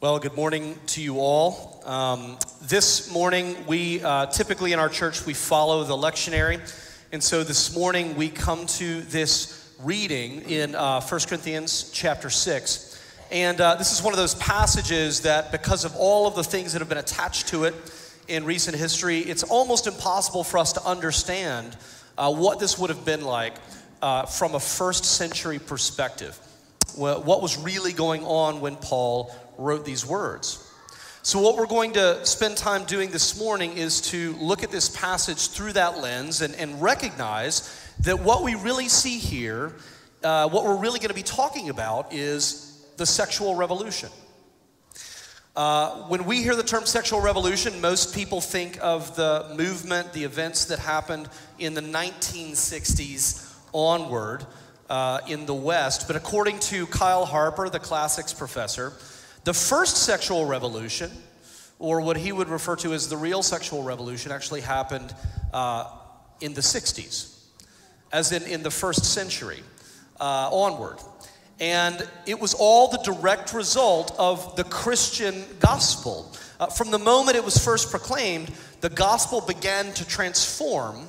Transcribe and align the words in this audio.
Well, 0.00 0.20
good 0.20 0.36
morning 0.36 0.78
to 0.86 1.02
you 1.02 1.18
all. 1.18 1.82
Um, 1.84 2.38
this 2.62 3.12
morning, 3.12 3.56
we 3.66 4.00
uh, 4.00 4.26
typically 4.26 4.72
in 4.72 4.78
our 4.78 4.88
church 4.88 5.26
we 5.26 5.34
follow 5.34 5.82
the 5.82 5.96
lectionary, 5.96 6.60
and 7.10 7.20
so 7.20 7.42
this 7.42 7.74
morning 7.76 8.14
we 8.14 8.28
come 8.28 8.66
to 8.66 9.00
this 9.00 9.74
reading 9.80 10.42
in 10.42 10.76
uh, 10.76 11.00
1 11.00 11.20
Corinthians 11.22 11.90
chapter 11.92 12.30
six, 12.30 13.02
and 13.32 13.60
uh, 13.60 13.74
this 13.74 13.92
is 13.92 14.00
one 14.00 14.12
of 14.12 14.18
those 14.18 14.36
passages 14.36 15.22
that, 15.22 15.50
because 15.50 15.84
of 15.84 15.96
all 15.96 16.28
of 16.28 16.36
the 16.36 16.44
things 16.44 16.74
that 16.74 16.78
have 16.78 16.88
been 16.88 16.98
attached 16.98 17.48
to 17.48 17.64
it 17.64 17.74
in 18.28 18.44
recent 18.44 18.76
history, 18.76 19.18
it's 19.18 19.42
almost 19.42 19.88
impossible 19.88 20.44
for 20.44 20.58
us 20.58 20.74
to 20.74 20.82
understand 20.84 21.76
uh, 22.16 22.32
what 22.32 22.60
this 22.60 22.78
would 22.78 22.90
have 22.90 23.04
been 23.04 23.22
like 23.22 23.54
uh, 24.00 24.26
from 24.26 24.54
a 24.54 24.60
first 24.60 25.04
century 25.04 25.58
perspective. 25.58 26.38
What 26.94 27.42
was 27.42 27.58
really 27.58 27.92
going 27.92 28.24
on 28.24 28.60
when 28.60 28.76
Paul 28.76 29.32
wrote 29.58 29.84
these 29.84 30.06
words. 30.06 30.64
So, 31.22 31.40
what 31.40 31.56
we're 31.56 31.66
going 31.66 31.92
to 31.92 32.24
spend 32.24 32.56
time 32.56 32.84
doing 32.84 33.10
this 33.10 33.38
morning 33.38 33.76
is 33.76 34.00
to 34.12 34.32
look 34.34 34.62
at 34.62 34.70
this 34.70 34.88
passage 34.88 35.48
through 35.48 35.74
that 35.74 35.98
lens 35.98 36.40
and, 36.40 36.54
and 36.54 36.80
recognize 36.80 37.92
that 38.00 38.20
what 38.20 38.42
we 38.42 38.54
really 38.54 38.88
see 38.88 39.18
here, 39.18 39.74
uh, 40.22 40.48
what 40.48 40.64
we're 40.64 40.78
really 40.78 41.00
going 41.00 41.10
to 41.10 41.14
be 41.14 41.22
talking 41.22 41.68
about, 41.68 42.14
is 42.14 42.86
the 42.96 43.04
sexual 43.04 43.56
revolution. 43.56 44.08
Uh, 45.56 46.02
when 46.04 46.24
we 46.24 46.40
hear 46.40 46.54
the 46.54 46.62
term 46.62 46.86
sexual 46.86 47.20
revolution, 47.20 47.80
most 47.80 48.14
people 48.14 48.40
think 48.40 48.78
of 48.80 49.16
the 49.16 49.52
movement, 49.56 50.12
the 50.12 50.22
events 50.22 50.66
that 50.66 50.78
happened 50.78 51.28
in 51.58 51.74
the 51.74 51.80
1960s 51.80 53.54
onward 53.72 54.46
uh, 54.88 55.20
in 55.26 55.46
the 55.46 55.54
West. 55.54 56.06
But 56.06 56.14
according 56.14 56.60
to 56.60 56.86
Kyle 56.86 57.26
Harper, 57.26 57.68
the 57.68 57.80
classics 57.80 58.32
professor, 58.32 58.92
the 59.44 59.54
first 59.54 59.98
sexual 59.98 60.46
revolution, 60.46 61.10
or 61.78 62.00
what 62.00 62.16
he 62.16 62.32
would 62.32 62.48
refer 62.48 62.76
to 62.76 62.92
as 62.92 63.08
the 63.08 63.16
real 63.16 63.42
sexual 63.42 63.82
revolution, 63.82 64.32
actually 64.32 64.60
happened 64.60 65.14
uh, 65.52 65.90
in 66.40 66.54
the 66.54 66.60
60s, 66.60 67.38
as 68.12 68.32
in 68.32 68.42
in 68.44 68.62
the 68.62 68.70
first 68.70 69.04
century 69.04 69.60
uh, 70.20 70.48
onward. 70.50 70.98
And 71.60 72.06
it 72.26 72.38
was 72.38 72.54
all 72.54 72.88
the 72.88 72.98
direct 72.98 73.52
result 73.52 74.14
of 74.18 74.54
the 74.56 74.64
Christian 74.64 75.44
gospel. 75.58 76.32
Uh, 76.60 76.66
from 76.66 76.90
the 76.90 76.98
moment 76.98 77.36
it 77.36 77.44
was 77.44 77.58
first 77.58 77.90
proclaimed, 77.90 78.52
the 78.80 78.90
gospel 78.90 79.40
began 79.40 79.92
to 79.94 80.06
transform 80.06 81.06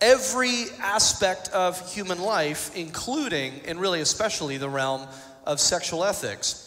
every 0.00 0.64
aspect 0.80 1.48
of 1.50 1.92
human 1.92 2.20
life, 2.20 2.74
including 2.74 3.60
and 3.66 3.78
really 3.78 4.00
especially 4.00 4.56
the 4.56 4.68
realm 4.68 5.06
of 5.46 5.60
sexual 5.60 6.04
ethics. 6.04 6.63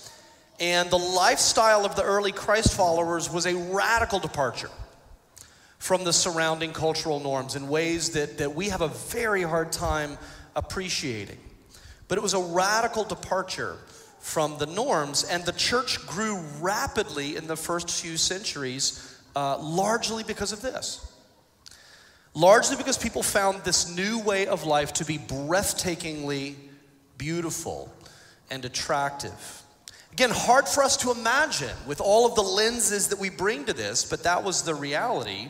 And 0.59 0.89
the 0.89 0.97
lifestyle 0.97 1.85
of 1.85 1.95
the 1.95 2.03
early 2.03 2.31
Christ 2.31 2.73
followers 2.75 3.31
was 3.31 3.45
a 3.45 3.55
radical 3.55 4.19
departure 4.19 4.71
from 5.77 6.03
the 6.03 6.13
surrounding 6.13 6.73
cultural 6.73 7.19
norms 7.19 7.55
in 7.55 7.67
ways 7.67 8.11
that, 8.11 8.39
that 8.39 8.55
we 8.55 8.69
have 8.69 8.81
a 8.81 8.87
very 8.87 9.43
hard 9.43 9.71
time 9.71 10.17
appreciating. 10.55 11.37
But 12.07 12.17
it 12.17 12.21
was 12.21 12.33
a 12.33 12.41
radical 12.41 13.03
departure 13.03 13.77
from 14.19 14.57
the 14.57 14.65
norms, 14.65 15.23
and 15.23 15.45
the 15.45 15.51
church 15.51 16.05
grew 16.07 16.39
rapidly 16.59 17.37
in 17.37 17.47
the 17.47 17.55
first 17.55 17.91
few 17.91 18.17
centuries, 18.17 19.17
uh, 19.35 19.57
largely 19.59 20.23
because 20.23 20.51
of 20.51 20.61
this. 20.61 21.03
Largely 22.33 22.75
because 22.75 22.97
people 22.97 23.23
found 23.23 23.63
this 23.63 23.95
new 23.95 24.19
way 24.19 24.47
of 24.47 24.65
life 24.65 24.93
to 24.93 25.05
be 25.05 25.17
breathtakingly 25.17 26.55
beautiful 27.17 27.93
and 28.49 28.65
attractive. 28.65 29.63
Again, 30.17 30.31
hard 30.31 30.67
for 30.67 30.81
us 30.81 30.97
to 30.97 31.11
imagine 31.11 31.75
with 31.85 32.01
all 32.01 32.25
of 32.25 32.33
the 32.33 32.41
lenses 32.41 33.09
that 33.09 33.19
we 33.19 33.29
bring 33.29 33.65
to 33.65 33.73
this, 33.73 34.03
but 34.03 34.23
that 34.23 34.43
was 34.43 34.63
the 34.63 34.73
reality 34.73 35.49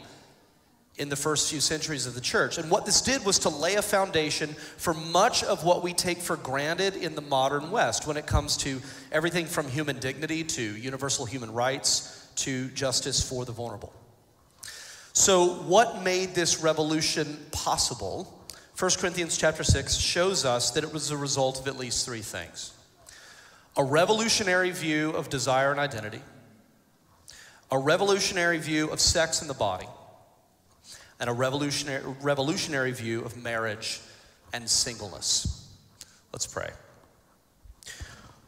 in 0.98 1.08
the 1.08 1.16
first 1.16 1.50
few 1.50 1.62
centuries 1.62 2.06
of 2.06 2.16
the 2.16 2.20
church. 2.20 2.58
And 2.58 2.70
what 2.70 2.86
this 2.86 3.00
did 3.00 3.24
was 3.24 3.40
to 3.40 3.50
lay 3.50 3.76
a 3.76 3.82
foundation 3.82 4.50
for 4.76 4.94
much 4.94 5.42
of 5.46 5.64
what 5.64 5.84
we 5.84 5.94
take 5.94 6.18
for 6.18 6.36
granted 6.36 6.98
in 6.98 7.16
the 7.16 7.22
modern 7.22 7.72
West 7.72 8.08
when 8.08 8.18
it 8.18 8.26
comes 8.28 8.58
to 8.58 8.82
everything 9.10 9.46
from 9.46 9.70
human 9.70 10.00
dignity 10.00 10.44
to 10.44 10.62
universal 10.62 11.26
human 11.26 11.54
rights 11.54 12.28
to 12.36 12.68
justice 12.72 13.24
for 13.26 13.46
the 13.46 13.54
vulnerable. 13.54 13.94
So, 15.14 15.46
what 15.64 16.04
made 16.04 16.36
this 16.36 16.62
revolution 16.62 17.40
possible? 17.54 18.46
1 18.78 18.92
Corinthians 19.00 19.38
chapter 19.38 19.64
6 19.64 19.96
shows 19.96 20.44
us 20.44 20.72
that 20.72 20.84
it 20.84 20.92
was 20.92 21.10
a 21.10 21.16
result 21.16 21.58
of 21.62 21.70
at 21.70 21.78
least 21.78 22.06
three 22.06 22.20
things 22.20 22.74
a 23.78 23.84
revolutionary 23.84 24.72
view 24.72 25.12
of 25.12 25.30
desire 25.30 25.70
and 25.72 25.80
identity, 25.80 26.22
a 27.70 27.78
revolutionary 27.78 28.58
view 28.58 28.90
of 28.90 29.00
sex 29.00 29.42
and 29.42 29.50
the 29.50 29.54
body, 29.54 29.88
and 31.20 31.30
a 31.30 31.34
revolutionary, 31.34 32.04
revolutionary 32.22 32.92
view 32.92 33.22
of 33.22 33.38
marriage 33.38 34.02
and 34.52 34.68
singleness. 34.68 35.72
Let's 36.34 36.48
pray. 36.48 36.72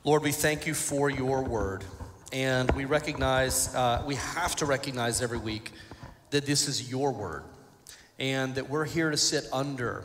Lord, 0.03 0.23
we 0.23 0.31
thank 0.31 0.65
you 0.65 0.73
for 0.73 1.09
your 1.09 1.43
word. 1.43 1.83
And 2.31 2.69
we 2.71 2.85
recognize, 2.85 3.73
uh, 3.73 4.03
we 4.05 4.15
have 4.15 4.55
to 4.57 4.65
recognize 4.65 5.21
every 5.21 5.39
week 5.39 5.71
that 6.29 6.45
this 6.45 6.67
is 6.67 6.91
your 6.91 7.11
word 7.11 7.43
and 8.19 8.53
that 8.55 8.69
we're 8.69 8.85
here 8.85 9.09
to 9.09 9.17
sit 9.17 9.45
under 9.51 10.03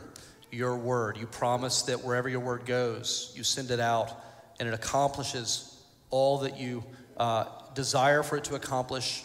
your 0.51 0.75
word. 0.75 1.17
You 1.17 1.27
promise 1.27 1.83
that 1.83 2.03
wherever 2.03 2.27
your 2.27 2.39
word 2.39 2.65
goes, 2.65 3.31
you 3.35 3.43
send 3.43 3.69
it 3.69 3.79
out 3.79 4.24
and 4.59 4.67
it 4.67 4.73
accomplishes 4.73 5.83
all 6.09 6.39
that 6.39 6.57
you 6.57 6.83
uh, 7.17 7.45
desire 7.73 8.23
for 8.23 8.37
it 8.37 8.45
to 8.45 8.55
accomplish 8.55 9.23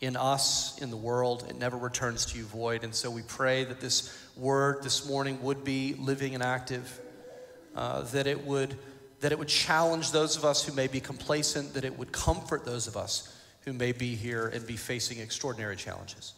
in 0.00 0.16
us, 0.16 0.78
in 0.78 0.90
the 0.90 0.96
world. 0.96 1.46
It 1.48 1.56
never 1.56 1.76
returns 1.76 2.26
to 2.26 2.38
you 2.38 2.44
void. 2.44 2.84
And 2.84 2.94
so 2.94 3.10
we 3.10 3.22
pray 3.22 3.64
that 3.64 3.80
this 3.80 4.16
word 4.36 4.82
this 4.82 5.08
morning 5.08 5.42
would 5.42 5.64
be 5.64 5.94
living 5.98 6.34
and 6.34 6.42
active, 6.42 7.00
uh, 7.76 8.02
that 8.02 8.26
it 8.26 8.44
would 8.44 8.76
that 9.20 9.32
it 9.32 9.38
would 9.38 9.48
challenge 9.48 10.12
those 10.12 10.38
of 10.38 10.46
us 10.46 10.64
who 10.64 10.72
may 10.72 10.86
be 10.86 10.98
complacent, 10.98 11.74
that 11.74 11.84
it 11.84 11.98
would 11.98 12.10
comfort 12.10 12.64
those 12.64 12.86
of 12.86 12.96
us 12.96 13.36
who 13.66 13.72
may 13.74 13.92
be 13.92 14.14
here 14.14 14.48
and 14.48 14.66
be 14.66 14.76
facing 14.76 15.18
extraordinary 15.18 15.76
challenges. 15.76 16.32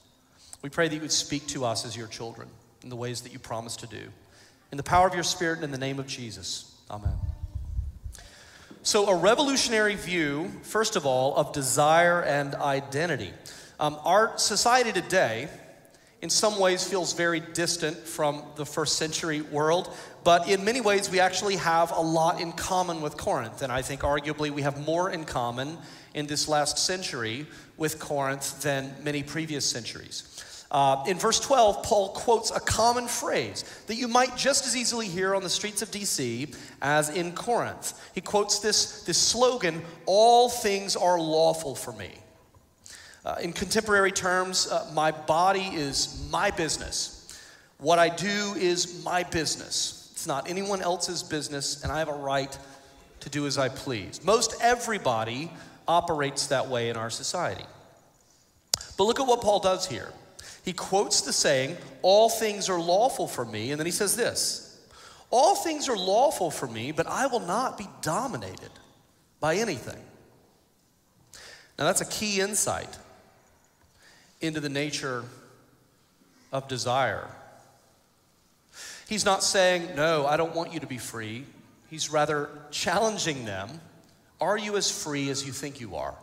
We 0.62 0.68
pray 0.68 0.88
that 0.88 0.94
you 0.94 1.00
would 1.00 1.12
speak 1.12 1.46
to 1.48 1.64
us 1.64 1.86
as 1.86 1.96
your 1.96 2.08
children 2.08 2.48
in 2.82 2.88
the 2.88 2.96
ways 2.96 3.20
that 3.22 3.32
you 3.32 3.38
promised 3.38 3.80
to 3.80 3.86
do. 3.86 4.02
In 4.72 4.76
the 4.76 4.82
power 4.82 5.06
of 5.06 5.14
your 5.14 5.22
Spirit 5.22 5.56
and 5.56 5.64
in 5.66 5.70
the 5.70 5.78
name 5.78 6.00
of 6.00 6.08
Jesus. 6.08 6.74
Amen. 6.90 7.12
So, 8.84 9.06
a 9.06 9.14
revolutionary 9.14 9.94
view, 9.94 10.50
first 10.62 10.96
of 10.96 11.06
all, 11.06 11.36
of 11.36 11.52
desire 11.52 12.20
and 12.20 12.52
identity. 12.56 13.32
Um, 13.78 13.96
our 14.04 14.36
society 14.38 14.90
today, 14.90 15.48
in 16.20 16.28
some 16.28 16.58
ways, 16.58 16.82
feels 16.82 17.12
very 17.12 17.38
distant 17.38 17.96
from 17.96 18.42
the 18.56 18.66
first 18.66 18.96
century 18.96 19.40
world, 19.40 19.94
but 20.24 20.48
in 20.48 20.64
many 20.64 20.80
ways, 20.80 21.08
we 21.08 21.20
actually 21.20 21.56
have 21.56 21.92
a 21.92 22.00
lot 22.00 22.40
in 22.40 22.50
common 22.50 23.02
with 23.02 23.16
Corinth. 23.16 23.62
And 23.62 23.70
I 23.70 23.82
think 23.82 24.00
arguably 24.00 24.50
we 24.50 24.62
have 24.62 24.84
more 24.84 25.10
in 25.10 25.26
common 25.26 25.78
in 26.12 26.26
this 26.26 26.48
last 26.48 26.76
century 26.76 27.46
with 27.76 28.00
Corinth 28.00 28.62
than 28.62 28.92
many 29.04 29.22
previous 29.22 29.64
centuries. 29.64 30.31
Uh, 30.72 31.04
in 31.06 31.18
verse 31.18 31.38
12, 31.38 31.82
Paul 31.82 32.08
quotes 32.14 32.50
a 32.50 32.58
common 32.58 33.06
phrase 33.06 33.62
that 33.88 33.96
you 33.96 34.08
might 34.08 34.34
just 34.38 34.66
as 34.66 34.74
easily 34.74 35.06
hear 35.06 35.34
on 35.34 35.42
the 35.42 35.50
streets 35.50 35.82
of 35.82 35.90
DC 35.90 36.56
as 36.80 37.10
in 37.10 37.32
Corinth. 37.32 37.92
He 38.14 38.22
quotes 38.22 38.58
this, 38.58 39.02
this 39.02 39.18
slogan, 39.18 39.82
All 40.06 40.48
things 40.48 40.96
are 40.96 41.20
lawful 41.20 41.74
for 41.74 41.92
me. 41.92 42.12
Uh, 43.22 43.36
in 43.42 43.52
contemporary 43.52 44.12
terms, 44.12 44.66
uh, 44.66 44.90
my 44.94 45.10
body 45.10 45.68
is 45.74 46.26
my 46.32 46.50
business. 46.50 47.38
What 47.76 47.98
I 47.98 48.08
do 48.08 48.54
is 48.56 49.04
my 49.04 49.24
business. 49.24 50.08
It's 50.12 50.26
not 50.26 50.48
anyone 50.48 50.80
else's 50.80 51.22
business, 51.22 51.82
and 51.82 51.92
I 51.92 51.98
have 51.98 52.08
a 52.08 52.14
right 52.14 52.56
to 53.20 53.28
do 53.28 53.46
as 53.46 53.58
I 53.58 53.68
please. 53.68 54.24
Most 54.24 54.54
everybody 54.62 55.52
operates 55.86 56.46
that 56.46 56.68
way 56.68 56.88
in 56.88 56.96
our 56.96 57.10
society. 57.10 57.64
But 58.96 59.04
look 59.04 59.20
at 59.20 59.26
what 59.26 59.42
Paul 59.42 59.60
does 59.60 59.86
here 59.86 60.08
he 60.64 60.72
quotes 60.72 61.22
the 61.22 61.32
saying, 61.32 61.76
All 62.02 62.28
things 62.28 62.68
are 62.68 62.80
lawful 62.80 63.26
for 63.26 63.44
me. 63.44 63.72
And 63.72 63.80
then 63.80 63.86
he 63.86 63.92
says 63.92 64.16
this 64.16 64.80
All 65.30 65.54
things 65.54 65.88
are 65.88 65.96
lawful 65.96 66.50
for 66.50 66.66
me, 66.66 66.92
but 66.92 67.06
I 67.06 67.26
will 67.26 67.40
not 67.40 67.76
be 67.76 67.88
dominated 68.00 68.70
by 69.40 69.56
anything. 69.56 70.00
Now, 71.78 71.86
that's 71.86 72.00
a 72.00 72.06
key 72.06 72.40
insight 72.40 72.96
into 74.40 74.60
the 74.60 74.68
nature 74.68 75.24
of 76.52 76.68
desire. 76.68 77.28
He's 79.08 79.24
not 79.24 79.42
saying, 79.42 79.96
No, 79.96 80.26
I 80.26 80.36
don't 80.36 80.54
want 80.54 80.72
you 80.72 80.80
to 80.80 80.86
be 80.86 80.98
free. 80.98 81.44
He's 81.90 82.10
rather 82.10 82.48
challenging 82.70 83.44
them. 83.44 83.68
Are 84.40 84.56
you 84.56 84.76
as 84.76 84.90
free 84.90 85.28
as 85.28 85.44
you 85.44 85.52
think 85.52 85.80
you 85.80 85.96
are? 85.96 86.14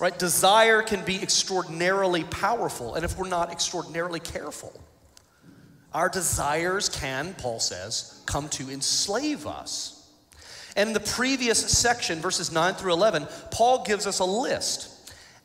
Right? 0.00 0.18
Desire 0.18 0.82
can 0.82 1.04
be 1.04 1.22
extraordinarily 1.22 2.24
powerful, 2.24 2.94
and 2.94 3.04
if 3.04 3.16
we're 3.16 3.28
not 3.28 3.52
extraordinarily 3.52 4.20
careful, 4.20 4.72
our 5.94 6.08
desires 6.08 6.88
can, 6.88 7.34
Paul 7.34 7.60
says, 7.60 8.22
come 8.26 8.48
to 8.50 8.70
enslave 8.70 9.46
us. 9.46 10.10
And 10.74 10.88
in 10.88 10.94
the 10.94 11.00
previous 11.00 11.58
section, 11.58 12.20
verses 12.20 12.50
9 12.50 12.74
through 12.74 12.94
11, 12.94 13.28
Paul 13.50 13.84
gives 13.84 14.06
us 14.06 14.20
a 14.20 14.24
list. 14.24 14.88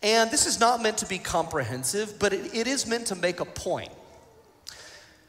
And 0.02 0.32
this 0.32 0.46
is 0.46 0.60
not 0.60 0.82
meant 0.82 1.00
to 1.00 1.06
be 1.06 1.20
comprehensive, 1.20 2.18
but 2.20 2.32
it, 2.32 2.56
it 2.56 2.68
is 2.68 2.88
meant 2.88 3.08
to 3.08 3.16
make 3.16 3.40
a 3.40 3.46
point. 3.46 3.92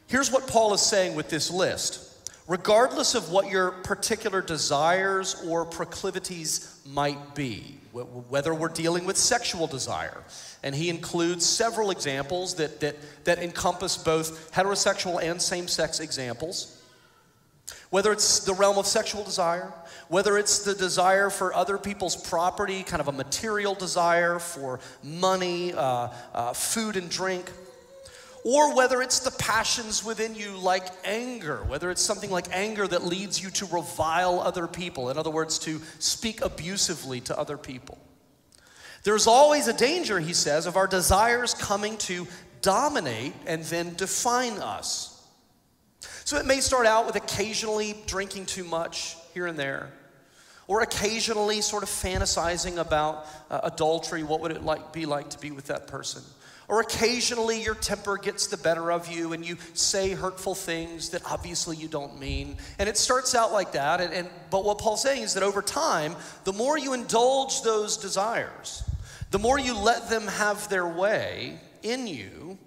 Here's 0.07 0.31
what 0.31 0.47
Paul 0.47 0.73
is 0.73 0.81
saying 0.81 1.15
with 1.15 1.29
this 1.29 1.51
list 1.51 2.05
regardless 2.47 3.13
of 3.13 3.29
what 3.29 3.47
your 3.51 3.69
particular 3.69 4.41
desires 4.41 5.43
or 5.45 5.63
proclivities 5.65 6.81
might 6.83 7.35
be, 7.35 7.77
whether 8.03 8.53
we're 8.53 8.69
dealing 8.69 9.05
with 9.05 9.17
sexual 9.17 9.67
desire, 9.67 10.23
and 10.63 10.75
he 10.75 10.89
includes 10.89 11.45
several 11.45 11.91
examples 11.91 12.55
that, 12.55 12.79
that, 12.79 12.95
that 13.25 13.39
encompass 13.39 13.97
both 13.97 14.51
heterosexual 14.51 15.21
and 15.21 15.41
same 15.41 15.67
sex 15.67 15.99
examples. 15.99 16.75
Whether 17.89 18.11
it's 18.11 18.45
the 18.45 18.53
realm 18.53 18.77
of 18.77 18.85
sexual 18.85 19.23
desire, 19.23 19.71
whether 20.09 20.37
it's 20.37 20.59
the 20.59 20.73
desire 20.73 21.29
for 21.29 21.53
other 21.53 21.77
people's 21.77 22.15
property, 22.15 22.83
kind 22.83 22.99
of 22.99 23.07
a 23.07 23.11
material 23.11 23.75
desire 23.75 24.39
for 24.39 24.79
money, 25.03 25.73
uh, 25.73 26.09
uh, 26.33 26.53
food 26.53 26.97
and 26.97 27.09
drink, 27.09 27.51
or 28.43 28.75
whether 28.75 29.01
it's 29.01 29.19
the 29.19 29.31
passions 29.31 30.03
within 30.03 30.35
you 30.35 30.57
like 30.57 30.85
anger, 31.03 31.63
whether 31.67 31.91
it's 31.91 32.01
something 32.01 32.31
like 32.31 32.47
anger 32.51 32.87
that 32.87 33.03
leads 33.03 33.41
you 33.41 33.49
to 33.51 33.65
revile 33.65 34.39
other 34.39 34.67
people, 34.67 35.09
in 35.09 35.17
other 35.17 35.29
words, 35.29 35.59
to 35.59 35.81
speak 35.99 36.41
abusively 36.41 37.19
to 37.21 37.37
other 37.37 37.57
people. 37.57 37.97
There's 39.03 39.27
always 39.27 39.67
a 39.67 39.73
danger, 39.73 40.19
he 40.19 40.33
says, 40.33 40.65
of 40.65 40.75
our 40.75 40.87
desires 40.87 41.53
coming 41.53 41.97
to 41.99 42.27
dominate 42.61 43.33
and 43.45 43.63
then 43.65 43.93
define 43.95 44.53
us. 44.53 45.15
So 46.25 46.37
it 46.37 46.45
may 46.45 46.59
start 46.59 46.85
out 46.85 47.05
with 47.05 47.15
occasionally 47.15 47.95
drinking 48.05 48.45
too 48.45 48.63
much 48.63 49.17
here 49.33 49.47
and 49.47 49.57
there, 49.57 49.91
or 50.67 50.81
occasionally 50.81 51.61
sort 51.61 51.83
of 51.83 51.89
fantasizing 51.89 52.77
about 52.77 53.25
uh, 53.49 53.61
adultery. 53.63 54.23
What 54.23 54.41
would 54.41 54.51
it 54.51 54.63
like 54.63 54.93
be 54.93 55.05
like 55.05 55.29
to 55.31 55.39
be 55.39 55.51
with 55.51 55.67
that 55.67 55.87
person? 55.87 56.21
Or 56.69 56.81
occasionally 56.81 57.63
your 57.63 57.73
temper 57.73 58.15
gets 58.17 58.45
the 58.45 58.55
better 58.55 58.91
of 58.91 59.11
you 59.11 59.33
and 59.33 59.43
you 59.43 59.57
say 59.73 60.11
hurtful 60.11 60.53
things 60.53 61.09
that 61.09 61.23
obviously 61.25 61.75
you 61.75 61.87
don't 61.87 62.19
mean. 62.19 62.57
And 62.77 62.87
it 62.87 62.95
starts 62.95 63.33
out 63.33 63.51
like 63.51 63.71
that. 63.71 63.99
And, 63.99 64.13
and, 64.13 64.29
but 64.51 64.63
what 64.63 64.77
Paul's 64.77 65.01
saying 65.01 65.23
is 65.23 65.33
that 65.33 65.41
over 65.41 65.63
time, 65.63 66.15
the 66.43 66.53
more 66.53 66.77
you 66.77 66.93
indulge 66.93 67.63
those 67.63 67.97
desires, 67.97 68.83
the 69.31 69.39
more 69.39 69.57
you 69.57 69.75
let 69.75 70.11
them 70.11 70.27
have 70.27 70.69
their 70.69 70.87
way 70.87 71.59
in 71.81 72.05
you, 72.05 72.59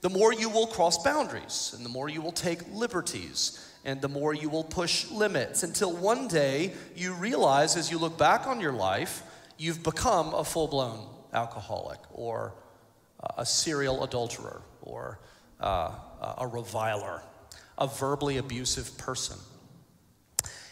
the 0.00 0.08
more 0.08 0.32
you 0.32 0.48
will 0.48 0.66
cross 0.66 0.96
boundaries 1.02 1.74
and 1.76 1.84
the 1.84 1.90
more 1.90 2.08
you 2.08 2.22
will 2.22 2.32
take 2.32 2.60
liberties 2.72 3.62
and 3.84 4.00
the 4.00 4.08
more 4.08 4.32
you 4.32 4.48
will 4.48 4.64
push 4.64 5.10
limits 5.10 5.62
until 5.64 5.92
one 5.94 6.28
day 6.28 6.72
you 6.96 7.12
realize 7.12 7.76
as 7.76 7.90
you 7.90 7.98
look 7.98 8.16
back 8.16 8.46
on 8.46 8.58
your 8.58 8.72
life, 8.72 9.22
you've 9.58 9.82
become 9.82 10.32
a 10.32 10.44
full 10.44 10.66
blown 10.68 11.06
alcoholic 11.34 11.98
or 12.10 12.54
a 13.36 13.44
serial 13.44 14.04
adulterer 14.04 14.62
or 14.82 15.18
uh, 15.60 15.92
a 16.38 16.46
reviler, 16.46 17.22
a 17.76 17.86
verbally 17.86 18.36
abusive 18.36 18.96
person. 18.98 19.36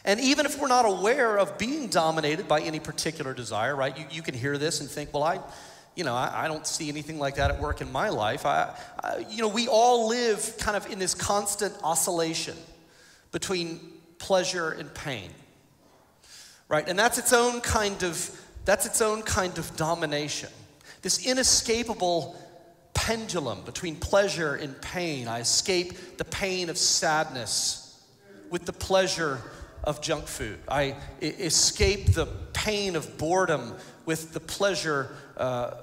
And 0.04 0.20
even 0.20 0.46
if 0.46 0.60
we're 0.60 0.68
not 0.68 0.84
aware 0.84 1.36
of 1.36 1.58
being 1.58 1.88
dominated 1.88 2.46
by 2.46 2.60
any 2.60 2.78
particular 2.78 3.34
desire, 3.34 3.74
right, 3.74 3.96
you, 3.98 4.04
you 4.10 4.22
can 4.22 4.34
hear 4.34 4.56
this 4.56 4.80
and 4.80 4.88
think, 4.88 5.12
well, 5.12 5.24
I, 5.24 5.40
you 5.96 6.04
know, 6.04 6.14
I, 6.14 6.44
I, 6.44 6.48
don't 6.48 6.64
see 6.64 6.88
anything 6.88 7.18
like 7.18 7.36
that 7.36 7.50
at 7.50 7.60
work 7.60 7.80
in 7.80 7.90
my 7.90 8.10
life. 8.10 8.46
I, 8.46 8.72
I, 9.02 9.26
you 9.28 9.42
know, 9.42 9.48
we 9.48 9.66
all 9.66 10.08
live 10.08 10.56
kind 10.58 10.76
of 10.76 10.88
in 10.92 11.00
this 11.00 11.12
constant 11.14 11.74
oscillation 11.82 12.56
between 13.32 13.80
pleasure 14.18 14.70
and 14.70 14.94
pain, 14.94 15.30
right? 16.68 16.88
And 16.88 16.96
that's 16.96 17.18
its 17.18 17.32
own 17.32 17.60
kind 17.60 18.04
of 18.04 18.30
that's 18.64 18.86
its 18.86 19.00
own 19.00 19.22
kind 19.22 19.58
of 19.58 19.76
domination. 19.76 20.50
This 21.06 21.24
inescapable 21.24 22.34
pendulum 22.92 23.62
between 23.64 23.94
pleasure 23.94 24.56
and 24.56 24.82
pain. 24.82 25.28
I 25.28 25.38
escape 25.38 26.16
the 26.16 26.24
pain 26.24 26.68
of 26.68 26.76
sadness 26.76 28.02
with 28.50 28.64
the 28.64 28.72
pleasure 28.72 29.40
of 29.84 30.02
junk 30.02 30.26
food. 30.26 30.58
I 30.66 30.96
escape 31.22 32.14
the 32.14 32.26
pain 32.54 32.96
of 32.96 33.18
boredom 33.18 33.76
with 34.04 34.32
the 34.32 34.40
pleasure 34.40 35.10
uh, 35.36 35.74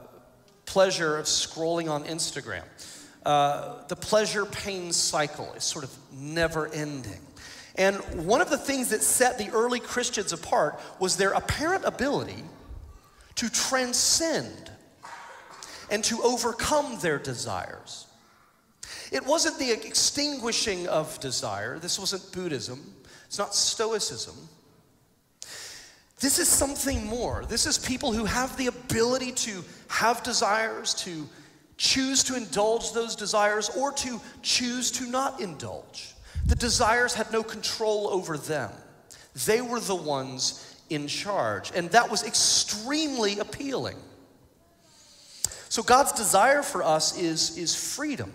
pleasure 0.66 1.16
of 1.18 1.28
scrolling 1.28 1.90
on 1.90 2.04
Instagram. 2.04 2.64
Uh, 3.26 3.76
the 3.88 3.96
pleasure 3.96 4.46
pain 4.46 4.92
cycle 4.92 5.54
is 5.54 5.64
sort 5.64 5.86
of 5.86 5.98
never 6.12 6.68
ending. 6.74 7.22
And 7.76 7.96
one 8.28 8.42
of 8.42 8.50
the 8.50 8.58
things 8.58 8.90
that 8.90 9.02
set 9.02 9.38
the 9.38 9.52
early 9.52 9.80
Christians 9.80 10.34
apart 10.34 10.82
was 11.00 11.16
their 11.16 11.32
apparent 11.32 11.86
ability 11.86 12.44
to 13.36 13.50
transcend 13.50 14.72
and 15.90 16.04
to 16.06 16.22
overcome 16.24 17.00
their 17.00 17.20
desires. 17.20 18.08
It 19.12 19.26
wasn't 19.26 19.60
the 19.60 19.72
extinguishing 19.72 20.88
of 20.88 21.20
desire, 21.20 21.80
this 21.80 22.00
wasn't 22.00 22.32
Buddhism, 22.32 22.94
it's 23.26 23.38
not 23.38 23.56
Stoicism. 23.56 24.36
This 26.20 26.40
is 26.40 26.48
something 26.48 27.06
more. 27.06 27.44
This 27.50 27.66
is 27.66 27.78
people 27.78 28.14
who 28.14 28.24
have 28.24 28.56
the 28.56 28.68
ability 28.68 29.34
to 29.34 29.62
have 29.90 30.24
desires, 30.24 30.94
to 31.04 31.28
choose 31.76 32.24
to 32.24 32.36
indulge 32.36 32.94
those 32.94 33.14
desires, 33.16 33.70
or 33.70 33.92
to 33.92 34.22
choose 34.42 34.90
to 34.92 35.06
not 35.06 35.42
indulge. 35.42 36.14
The 36.46 36.56
desires 36.56 37.14
had 37.14 37.32
no 37.32 37.44
control 37.44 38.08
over 38.08 38.38
them, 38.38 38.72
they 39.46 39.62
were 39.62 39.80
the 39.80 39.96
ones 39.96 40.80
in 40.90 41.08
charge. 41.08 41.72
And 41.76 41.90
that 41.92 42.10
was 42.10 42.24
extremely 42.24 43.40
appealing. 43.40 43.98
So, 45.74 45.82
God's 45.82 46.12
desire 46.12 46.62
for 46.62 46.84
us 46.84 47.18
is, 47.18 47.58
is 47.58 47.74
freedom. 47.74 48.32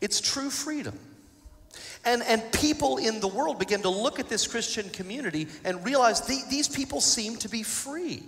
It's 0.00 0.22
true 0.22 0.48
freedom. 0.48 0.98
And, 2.02 2.22
and 2.22 2.50
people 2.50 2.96
in 2.96 3.20
the 3.20 3.28
world 3.28 3.58
begin 3.58 3.82
to 3.82 3.90
look 3.90 4.18
at 4.18 4.30
this 4.30 4.46
Christian 4.46 4.88
community 4.88 5.48
and 5.66 5.84
realize 5.84 6.22
the, 6.22 6.40
these 6.48 6.66
people 6.66 7.02
seem 7.02 7.36
to 7.36 7.50
be 7.50 7.62
free. 7.62 8.22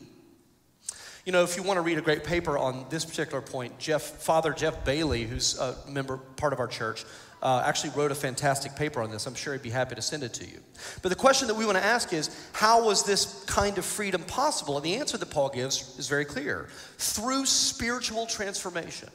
You 1.25 1.33
know, 1.33 1.43
if 1.43 1.57
you 1.57 1.63
want 1.63 1.79
to 1.79 1.81
read 1.81 1.97
a 1.97 2.03
great 2.03 2.23
paper 2.23 2.59
on 2.59 2.85
this 2.91 3.07
particular 3.07 3.41
point, 3.41 3.79
Jeff, 3.79 4.03
Father 4.03 4.53
Jeff 4.53 4.85
Bailey, 4.85 5.25
who's 5.25 5.59
a 5.59 5.75
member, 5.89 6.19
part 6.19 6.53
of 6.53 6.61
our 6.61 6.69
church, 6.69 7.07
uh, 7.43 7.63
actually 7.65 7.91
wrote 7.91 8.11
a 8.11 8.15
fantastic 8.15 8.75
paper 8.75 9.01
on 9.01 9.11
this. 9.11 9.27
I'm 9.27 9.35
sure 9.35 9.53
he'd 9.53 9.63
be 9.63 9.71
happy 9.71 9.95
to 9.95 10.03
send 10.03 10.23
it 10.23 10.35
to 10.35 10.45
you. 10.45 10.61
But 11.03 11.11
the 11.11 11.17
question 11.17 11.49
that 11.49 11.55
we 11.55 11.65
want 11.65 11.79
to 11.79 11.85
ask 11.85 12.13
is 12.13 12.31
how 12.53 12.85
was 12.85 13.05
this 13.05 13.45
kind 13.47 13.79
of 13.79 13.85
freedom 13.85 14.23
possible? 14.25 14.77
And 14.77 14.85
the 14.85 14.97
answer 14.97 15.17
that 15.17 15.31
Paul 15.31 15.51
gives 15.51 15.99
is 15.99 16.09
very 16.09 16.25
clear 16.25 16.69
through 16.97 17.47
spiritual 17.47 18.27
transformation 18.27 19.11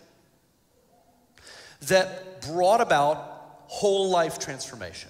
that 1.87 2.41
brought 2.41 2.81
about 2.81 3.17
whole 3.67 4.09
life 4.09 4.39
transformation. 4.39 5.09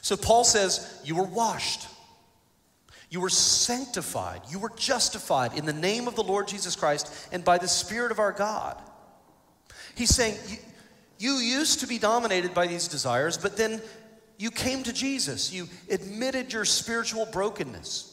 So 0.00 0.16
Paul 0.16 0.44
says, 0.44 1.00
You 1.04 1.16
were 1.16 1.24
washed, 1.24 1.86
you 3.10 3.20
were 3.20 3.28
sanctified, 3.28 4.42
you 4.50 4.58
were 4.58 4.72
justified 4.76 5.56
in 5.56 5.66
the 5.66 5.72
name 5.72 6.08
of 6.08 6.16
the 6.16 6.22
Lord 6.22 6.48
Jesus 6.48 6.74
Christ 6.74 7.28
and 7.32 7.44
by 7.44 7.58
the 7.58 7.68
Spirit 7.68 8.10
of 8.10 8.18
our 8.18 8.32
God. 8.32 8.80
He's 9.94 10.14
saying, 10.14 10.36
You 11.18 11.34
used 11.34 11.80
to 11.80 11.86
be 11.86 11.98
dominated 11.98 12.54
by 12.54 12.66
these 12.66 12.88
desires, 12.88 13.38
but 13.38 13.56
then 13.56 13.80
you 14.38 14.50
came 14.50 14.82
to 14.82 14.92
Jesus. 14.92 15.52
You 15.52 15.68
admitted 15.90 16.52
your 16.52 16.64
spiritual 16.64 17.26
brokenness. 17.26 18.12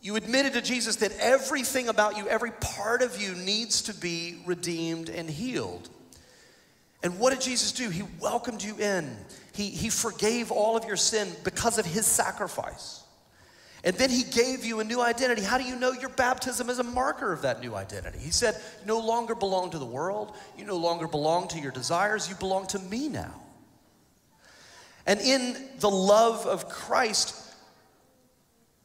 You 0.00 0.16
admitted 0.16 0.52
to 0.52 0.60
Jesus 0.60 0.96
that 0.96 1.12
everything 1.18 1.88
about 1.88 2.16
you, 2.16 2.28
every 2.28 2.52
part 2.52 3.02
of 3.02 3.20
you 3.20 3.34
needs 3.34 3.82
to 3.82 3.94
be 3.94 4.42
redeemed 4.44 5.08
and 5.08 5.28
healed. 5.28 5.88
And 7.02 7.18
what 7.18 7.30
did 7.30 7.40
Jesus 7.40 7.72
do? 7.72 7.90
He 7.90 8.02
welcomed 8.20 8.62
you 8.62 8.76
in. 8.76 9.16
He, 9.52 9.70
he 9.70 9.88
forgave 9.88 10.50
all 10.50 10.76
of 10.76 10.84
your 10.84 10.96
sin 10.96 11.28
because 11.44 11.78
of 11.78 11.86
his 11.86 12.06
sacrifice. 12.06 13.03
And 13.84 13.94
then 13.96 14.08
he 14.08 14.22
gave 14.22 14.64
you 14.64 14.80
a 14.80 14.84
new 14.84 15.02
identity. 15.02 15.42
How 15.42 15.58
do 15.58 15.64
you 15.64 15.76
know 15.76 15.92
your 15.92 16.08
baptism 16.08 16.70
is 16.70 16.78
a 16.78 16.82
marker 16.82 17.34
of 17.34 17.42
that 17.42 17.60
new 17.60 17.74
identity? 17.74 18.18
He 18.18 18.30
said, 18.30 18.54
You 18.80 18.86
no 18.86 18.98
longer 18.98 19.34
belong 19.34 19.70
to 19.72 19.78
the 19.78 19.84
world. 19.84 20.34
You 20.56 20.64
no 20.64 20.78
longer 20.78 21.06
belong 21.06 21.48
to 21.48 21.60
your 21.60 21.70
desires. 21.70 22.26
You 22.26 22.34
belong 22.36 22.66
to 22.68 22.78
me 22.78 23.10
now. 23.10 23.42
And 25.06 25.20
in 25.20 25.54
the 25.80 25.90
love 25.90 26.46
of 26.46 26.70
Christ, 26.70 27.38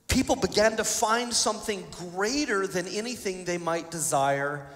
people 0.10 0.36
began 0.36 0.76
to 0.76 0.84
find 0.84 1.34
something 1.34 1.86
greater 2.14 2.68
than 2.68 2.86
anything 2.88 3.46
they 3.46 3.58
might 3.58 3.90
desire 3.90 4.68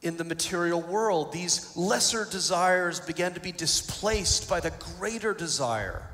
in 0.00 0.16
the 0.16 0.24
material 0.24 0.80
world. 0.80 1.30
These 1.30 1.76
lesser 1.76 2.24
desires 2.24 3.00
began 3.00 3.34
to 3.34 3.40
be 3.40 3.52
displaced 3.52 4.48
by 4.48 4.60
the 4.60 4.72
greater 4.98 5.34
desire 5.34 6.08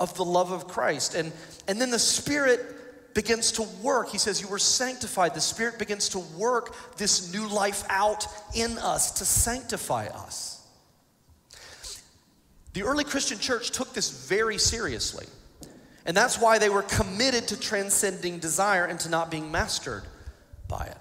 of 0.00 0.14
the 0.14 0.24
love 0.24 0.50
of 0.50 0.66
Christ. 0.66 1.14
And, 1.14 1.32
and 1.68 1.80
then 1.80 1.90
the 1.90 1.98
Spirit 1.98 3.14
begins 3.14 3.52
to 3.52 3.62
work. 3.82 4.08
He 4.08 4.18
says, 4.18 4.40
You 4.40 4.48
were 4.48 4.58
sanctified. 4.58 5.34
The 5.34 5.40
Spirit 5.40 5.78
begins 5.78 6.08
to 6.10 6.20
work 6.36 6.74
this 6.96 7.32
new 7.32 7.46
life 7.46 7.84
out 7.88 8.26
in 8.54 8.78
us 8.78 9.12
to 9.12 9.24
sanctify 9.24 10.06
us. 10.06 10.66
The 12.72 12.82
early 12.84 13.04
Christian 13.04 13.38
church 13.38 13.70
took 13.70 13.92
this 13.92 14.26
very 14.28 14.58
seriously. 14.58 15.26
And 16.06 16.16
that's 16.16 16.40
why 16.40 16.58
they 16.58 16.70
were 16.70 16.82
committed 16.82 17.48
to 17.48 17.60
transcending 17.60 18.38
desire 18.38 18.86
and 18.86 18.98
to 19.00 19.10
not 19.10 19.30
being 19.30 19.52
mastered 19.52 20.04
by 20.66 20.86
it. 20.86 20.96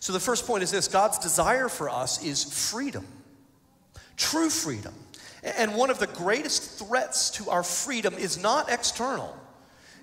So 0.00 0.12
the 0.12 0.20
first 0.20 0.46
point 0.46 0.62
is 0.62 0.70
this 0.70 0.88
God's 0.88 1.18
desire 1.18 1.68
for 1.68 1.88
us 1.88 2.24
is 2.24 2.70
freedom, 2.70 3.06
true 4.16 4.50
freedom. 4.50 4.94
And 5.42 5.74
one 5.74 5.90
of 5.90 5.98
the 5.98 6.06
greatest 6.06 6.78
threats 6.78 7.30
to 7.32 7.50
our 7.50 7.62
freedom 7.62 8.14
is 8.14 8.38
not 8.38 8.70
external. 8.70 9.36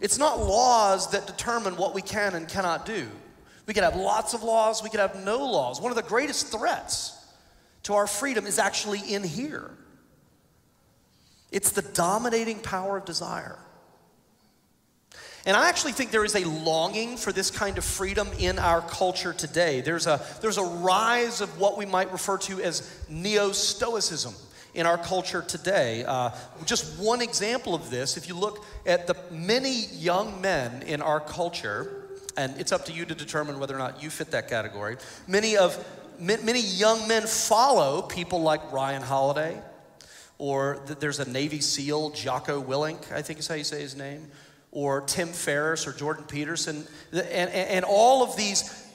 It's 0.01 0.17
not 0.17 0.39
laws 0.39 1.11
that 1.11 1.27
determine 1.27 1.77
what 1.77 1.93
we 1.93 2.01
can 2.01 2.35
and 2.35 2.47
cannot 2.47 2.85
do. 2.85 3.09
We 3.65 3.73
could 3.73 3.83
have 3.83 3.95
lots 3.95 4.33
of 4.33 4.43
laws, 4.43 4.83
we 4.83 4.89
could 4.89 4.99
have 4.99 5.23
no 5.23 5.45
laws. 5.45 5.79
One 5.79 5.91
of 5.91 5.95
the 5.95 6.03
greatest 6.03 6.47
threats 6.47 7.15
to 7.83 7.93
our 7.93 8.07
freedom 8.07 8.47
is 8.47 8.59
actually 8.59 8.99
in 8.99 9.23
here. 9.23 9.69
It's 11.51 11.71
the 11.71 11.81
dominating 11.81 12.59
power 12.59 12.97
of 12.97 13.05
desire. 13.05 13.59
And 15.45 15.55
I 15.55 15.69
actually 15.69 15.93
think 15.93 16.11
there 16.11 16.25
is 16.25 16.35
a 16.35 16.43
longing 16.45 17.15
for 17.15 17.31
this 17.31 17.49
kind 17.49 17.77
of 17.77 17.85
freedom 17.85 18.27
in 18.39 18.59
our 18.59 18.81
culture 18.81 19.33
today. 19.33 19.81
There's 19.81 20.05
a, 20.05 20.21
there's 20.41 20.57
a 20.57 20.63
rise 20.63 21.41
of 21.41 21.59
what 21.59 21.77
we 21.77 21.85
might 21.85 22.11
refer 22.11 22.37
to 22.39 22.61
as 22.61 23.05
neo 23.07 23.51
Stoicism 23.51 24.33
in 24.73 24.85
our 24.85 24.97
culture 24.97 25.41
today. 25.41 26.03
Uh, 26.05 26.31
just 26.65 26.99
one 26.99 27.21
example 27.21 27.73
of 27.73 27.89
this, 27.89 28.17
if 28.17 28.27
you 28.27 28.35
look 28.35 28.65
at 28.85 29.07
the 29.07 29.15
many 29.31 29.85
young 29.93 30.39
men 30.41 30.83
in 30.83 31.01
our 31.01 31.19
culture, 31.19 32.05
and 32.37 32.55
it's 32.59 32.71
up 32.71 32.85
to 32.85 32.91
you 32.91 33.05
to 33.05 33.15
determine 33.15 33.59
whether 33.59 33.75
or 33.75 33.79
not 33.79 34.01
you 34.01 34.09
fit 34.09 34.31
that 34.31 34.47
category, 34.47 34.97
many 35.27 35.57
of 35.57 35.77
many 36.19 36.61
young 36.61 37.07
men 37.07 37.23
follow 37.23 38.01
people 38.01 38.41
like 38.41 38.71
Ryan 38.71 39.01
Holiday, 39.01 39.57
or 40.37 40.79
there's 40.99 41.19
a 41.19 41.29
Navy 41.29 41.61
SEAL, 41.61 42.11
Jocko 42.11 42.61
Willink, 42.61 43.11
I 43.11 43.21
think 43.21 43.39
is 43.39 43.47
how 43.47 43.55
you 43.55 43.63
say 43.63 43.81
his 43.81 43.95
name, 43.95 44.27
or 44.71 45.01
Tim 45.01 45.29
Ferriss 45.29 45.87
or 45.87 45.93
Jordan 45.93 46.25
Peterson. 46.25 46.85
And, 47.11 47.21
and, 47.21 47.49
and 47.51 47.85
all 47.85 48.23
of 48.23 48.35
these 48.35 48.85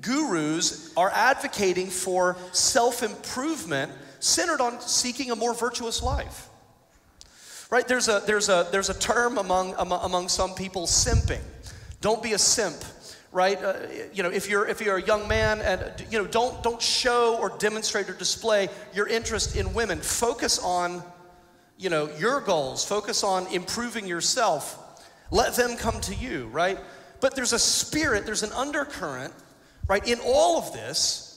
gurus 0.00 0.92
are 0.96 1.10
advocating 1.10 1.88
for 1.88 2.36
self 2.52 3.02
improvement 3.02 3.92
centered 4.22 4.60
on 4.60 4.80
seeking 4.80 5.30
a 5.30 5.36
more 5.36 5.54
virtuous 5.54 6.02
life. 6.02 6.48
Right? 7.70 7.86
There's 7.86 8.08
a, 8.08 8.22
there's 8.26 8.48
a, 8.48 8.68
there's 8.70 8.90
a 8.90 8.98
term 8.98 9.38
among, 9.38 9.74
among, 9.78 10.28
some 10.28 10.54
people 10.54 10.86
simping. 10.86 11.40
Don't 12.00 12.22
be 12.22 12.32
a 12.32 12.38
simp 12.38 12.82
right? 13.34 13.64
Uh, 13.64 13.74
you 14.12 14.22
know, 14.22 14.28
if 14.28 14.50
you're 14.50 14.68
if 14.68 14.82
you're 14.82 14.98
a 14.98 15.02
young 15.02 15.26
man 15.26 15.62
and 15.62 16.04
you 16.10 16.18
know, 16.18 16.26
don't 16.26 16.62
don't 16.62 16.82
show 16.82 17.38
or 17.38 17.48
demonstrate 17.56 18.06
or 18.10 18.12
display 18.12 18.68
your 18.92 19.08
interest 19.08 19.56
in 19.56 19.72
women. 19.72 20.02
Focus 20.02 20.58
on 20.58 21.02
you 21.82 21.90
know, 21.90 22.08
your 22.16 22.40
goals. 22.40 22.84
Focus 22.84 23.24
on 23.24 23.46
improving 23.48 24.06
yourself. 24.06 24.78
Let 25.30 25.56
them 25.56 25.76
come 25.76 26.00
to 26.02 26.14
you, 26.14 26.46
right? 26.48 26.78
But 27.20 27.34
there's 27.34 27.52
a 27.52 27.58
spirit, 27.58 28.24
there's 28.24 28.44
an 28.44 28.52
undercurrent, 28.52 29.34
right, 29.88 30.06
in 30.06 30.18
all 30.24 30.58
of 30.58 30.72
this 30.72 31.31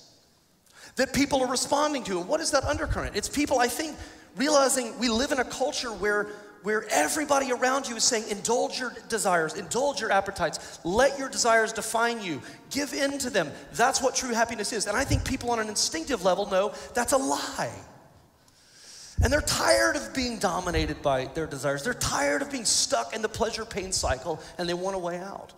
that 0.96 1.14
people 1.14 1.42
are 1.42 1.50
responding 1.50 2.04
to. 2.06 2.20
And 2.20 2.28
what 2.28 2.42
is 2.42 2.52
that 2.52 2.64
undercurrent? 2.64 3.16
It's 3.16 3.30
people, 3.30 3.60
I 3.60 3.68
think, 3.68 3.96
realizing 4.36 4.98
we 5.00 5.10
live 5.10 5.32
in 5.32 5.40
a 5.40 5.46
culture 5.46 5.92
where 5.92 6.28
where 6.66 6.84
everybody 6.90 7.52
around 7.52 7.88
you 7.88 7.96
is 7.96 8.04
saying, 8.04 8.24
indulge 8.28 8.80
your 8.80 8.92
desires, 9.08 9.54
indulge 9.54 10.02
your 10.02 10.12
appetites, 10.12 10.80
let 10.84 11.20
your 11.20 11.30
desires 11.30 11.72
define 11.72 12.24
you, 12.24 12.42
give 12.72 12.92
in 12.92 13.20
to 13.20 13.30
them. 13.30 13.52
That's 13.74 14.02
what 14.02 14.16
true 14.16 14.34
happiness 14.34 14.74
is. 14.74 14.88
And 14.88 14.98
I 14.98 15.04
think 15.04 15.24
people 15.24 15.52
on 15.52 15.60
an 15.60 15.70
instinctive 15.70 16.24
level 16.24 16.48
know 16.48 16.74
that's 16.96 17.14
a 17.14 17.18
lie. 17.18 17.72
And 19.22 19.32
they're 19.32 19.42
tired 19.42 19.96
of 19.96 20.12
being 20.16 20.40
dominated 20.40 21.04
by 21.04 21.26
their 21.26 21.46
desires. 21.46 21.84
They're 21.84 21.94
tired 21.94 22.42
of 22.42 22.52
being 22.52 22.66
stuck 22.66 23.16
in 23.16 23.22
the 23.22 23.30
pleasure 23.30 23.64
pain 23.64 23.92
cycle 23.92 24.42
and 24.58 24.68
they 24.68 24.74
want 24.74 24.96
a 24.96 25.00
way 25.00 25.20
out. 25.20 25.54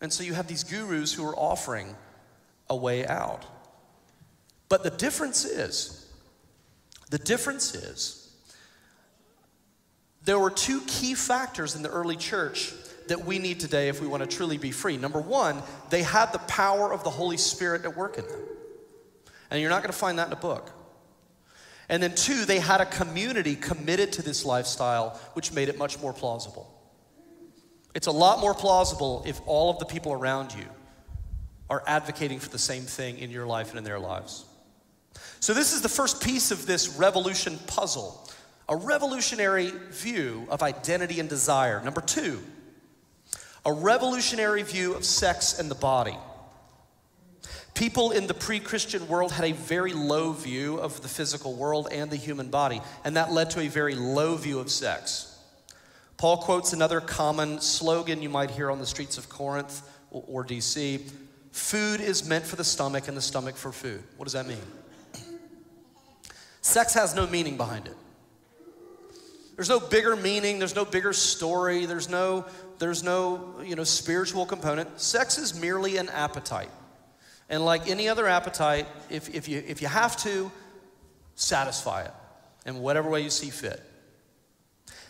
And 0.00 0.12
so 0.12 0.24
you 0.24 0.34
have 0.34 0.48
these 0.48 0.64
gurus 0.64 1.14
who 1.14 1.24
are 1.24 1.36
offering 1.36 1.94
a 2.68 2.74
way 2.74 3.06
out. 3.06 3.46
But 4.72 4.84
the 4.84 4.90
difference 4.90 5.44
is, 5.44 6.10
the 7.10 7.18
difference 7.18 7.74
is, 7.74 8.34
there 10.24 10.38
were 10.38 10.48
two 10.48 10.80
key 10.86 11.12
factors 11.12 11.76
in 11.76 11.82
the 11.82 11.90
early 11.90 12.16
church 12.16 12.72
that 13.08 13.26
we 13.26 13.38
need 13.38 13.60
today 13.60 13.90
if 13.90 14.00
we 14.00 14.06
want 14.06 14.22
to 14.22 14.26
truly 14.26 14.56
be 14.56 14.70
free. 14.70 14.96
Number 14.96 15.20
one, 15.20 15.62
they 15.90 16.02
had 16.02 16.32
the 16.32 16.38
power 16.38 16.90
of 16.90 17.04
the 17.04 17.10
Holy 17.10 17.36
Spirit 17.36 17.84
at 17.84 17.94
work 17.94 18.16
in 18.16 18.26
them. 18.26 18.40
And 19.50 19.60
you're 19.60 19.68
not 19.68 19.82
going 19.82 19.92
to 19.92 19.98
find 19.98 20.18
that 20.18 20.28
in 20.28 20.32
a 20.32 20.36
book. 20.36 20.70
And 21.90 22.02
then 22.02 22.14
two, 22.14 22.46
they 22.46 22.58
had 22.58 22.80
a 22.80 22.86
community 22.86 23.56
committed 23.56 24.10
to 24.14 24.22
this 24.22 24.42
lifestyle, 24.42 25.20
which 25.34 25.52
made 25.52 25.68
it 25.68 25.76
much 25.76 26.00
more 26.00 26.14
plausible. 26.14 26.72
It's 27.94 28.06
a 28.06 28.10
lot 28.10 28.40
more 28.40 28.54
plausible 28.54 29.22
if 29.26 29.38
all 29.44 29.68
of 29.68 29.80
the 29.80 29.84
people 29.84 30.14
around 30.14 30.54
you 30.54 30.64
are 31.68 31.82
advocating 31.86 32.38
for 32.38 32.48
the 32.48 32.58
same 32.58 32.84
thing 32.84 33.18
in 33.18 33.30
your 33.30 33.46
life 33.46 33.68
and 33.68 33.76
in 33.76 33.84
their 33.84 34.00
lives. 34.00 34.46
So, 35.40 35.54
this 35.54 35.72
is 35.72 35.82
the 35.82 35.88
first 35.88 36.22
piece 36.22 36.50
of 36.50 36.66
this 36.66 36.96
revolution 36.96 37.58
puzzle 37.66 38.28
a 38.68 38.76
revolutionary 38.76 39.70
view 39.90 40.46
of 40.48 40.62
identity 40.62 41.20
and 41.20 41.28
desire. 41.28 41.82
Number 41.82 42.00
two, 42.00 42.40
a 43.66 43.72
revolutionary 43.72 44.62
view 44.62 44.94
of 44.94 45.04
sex 45.04 45.58
and 45.58 45.70
the 45.70 45.74
body. 45.74 46.16
People 47.74 48.10
in 48.10 48.26
the 48.26 48.34
pre 48.34 48.60
Christian 48.60 49.08
world 49.08 49.32
had 49.32 49.44
a 49.44 49.52
very 49.52 49.92
low 49.92 50.32
view 50.32 50.76
of 50.76 51.00
the 51.02 51.08
physical 51.08 51.54
world 51.54 51.88
and 51.90 52.10
the 52.10 52.16
human 52.16 52.48
body, 52.48 52.80
and 53.04 53.16
that 53.16 53.32
led 53.32 53.50
to 53.50 53.60
a 53.60 53.68
very 53.68 53.94
low 53.94 54.36
view 54.36 54.58
of 54.58 54.70
sex. 54.70 55.38
Paul 56.16 56.36
quotes 56.36 56.72
another 56.72 57.00
common 57.00 57.60
slogan 57.60 58.22
you 58.22 58.28
might 58.28 58.50
hear 58.50 58.70
on 58.70 58.78
the 58.78 58.86
streets 58.86 59.18
of 59.18 59.28
Corinth 59.28 59.82
or 60.10 60.44
DC 60.44 61.10
food 61.50 62.00
is 62.00 62.26
meant 62.26 62.46
for 62.46 62.56
the 62.56 62.64
stomach 62.64 63.08
and 63.08 63.16
the 63.16 63.22
stomach 63.22 63.56
for 63.56 63.72
food. 63.72 64.02
What 64.16 64.24
does 64.24 64.34
that 64.34 64.46
mean? 64.46 64.62
Sex 66.62 66.94
has 66.94 67.14
no 67.14 67.26
meaning 67.26 67.56
behind 67.56 67.86
it. 67.86 67.96
There's 69.56 69.68
no 69.68 69.80
bigger 69.80 70.16
meaning, 70.16 70.58
there's 70.58 70.74
no 70.74 70.84
bigger 70.84 71.12
story, 71.12 71.84
there's 71.84 72.08
no, 72.08 72.46
there's 72.78 73.02
no 73.02 73.60
you 73.62 73.76
know, 73.76 73.84
spiritual 73.84 74.46
component. 74.46 74.98
Sex 74.98 75.36
is 75.36 75.60
merely 75.60 75.98
an 75.98 76.08
appetite. 76.08 76.70
And 77.50 77.64
like 77.64 77.88
any 77.88 78.08
other 78.08 78.26
appetite, 78.26 78.86
if, 79.10 79.28
if, 79.34 79.48
you, 79.48 79.62
if 79.66 79.82
you 79.82 79.88
have 79.88 80.16
to, 80.18 80.50
satisfy 81.34 82.04
it 82.04 82.12
in 82.64 82.78
whatever 82.78 83.10
way 83.10 83.22
you 83.22 83.30
see 83.30 83.50
fit. 83.50 83.82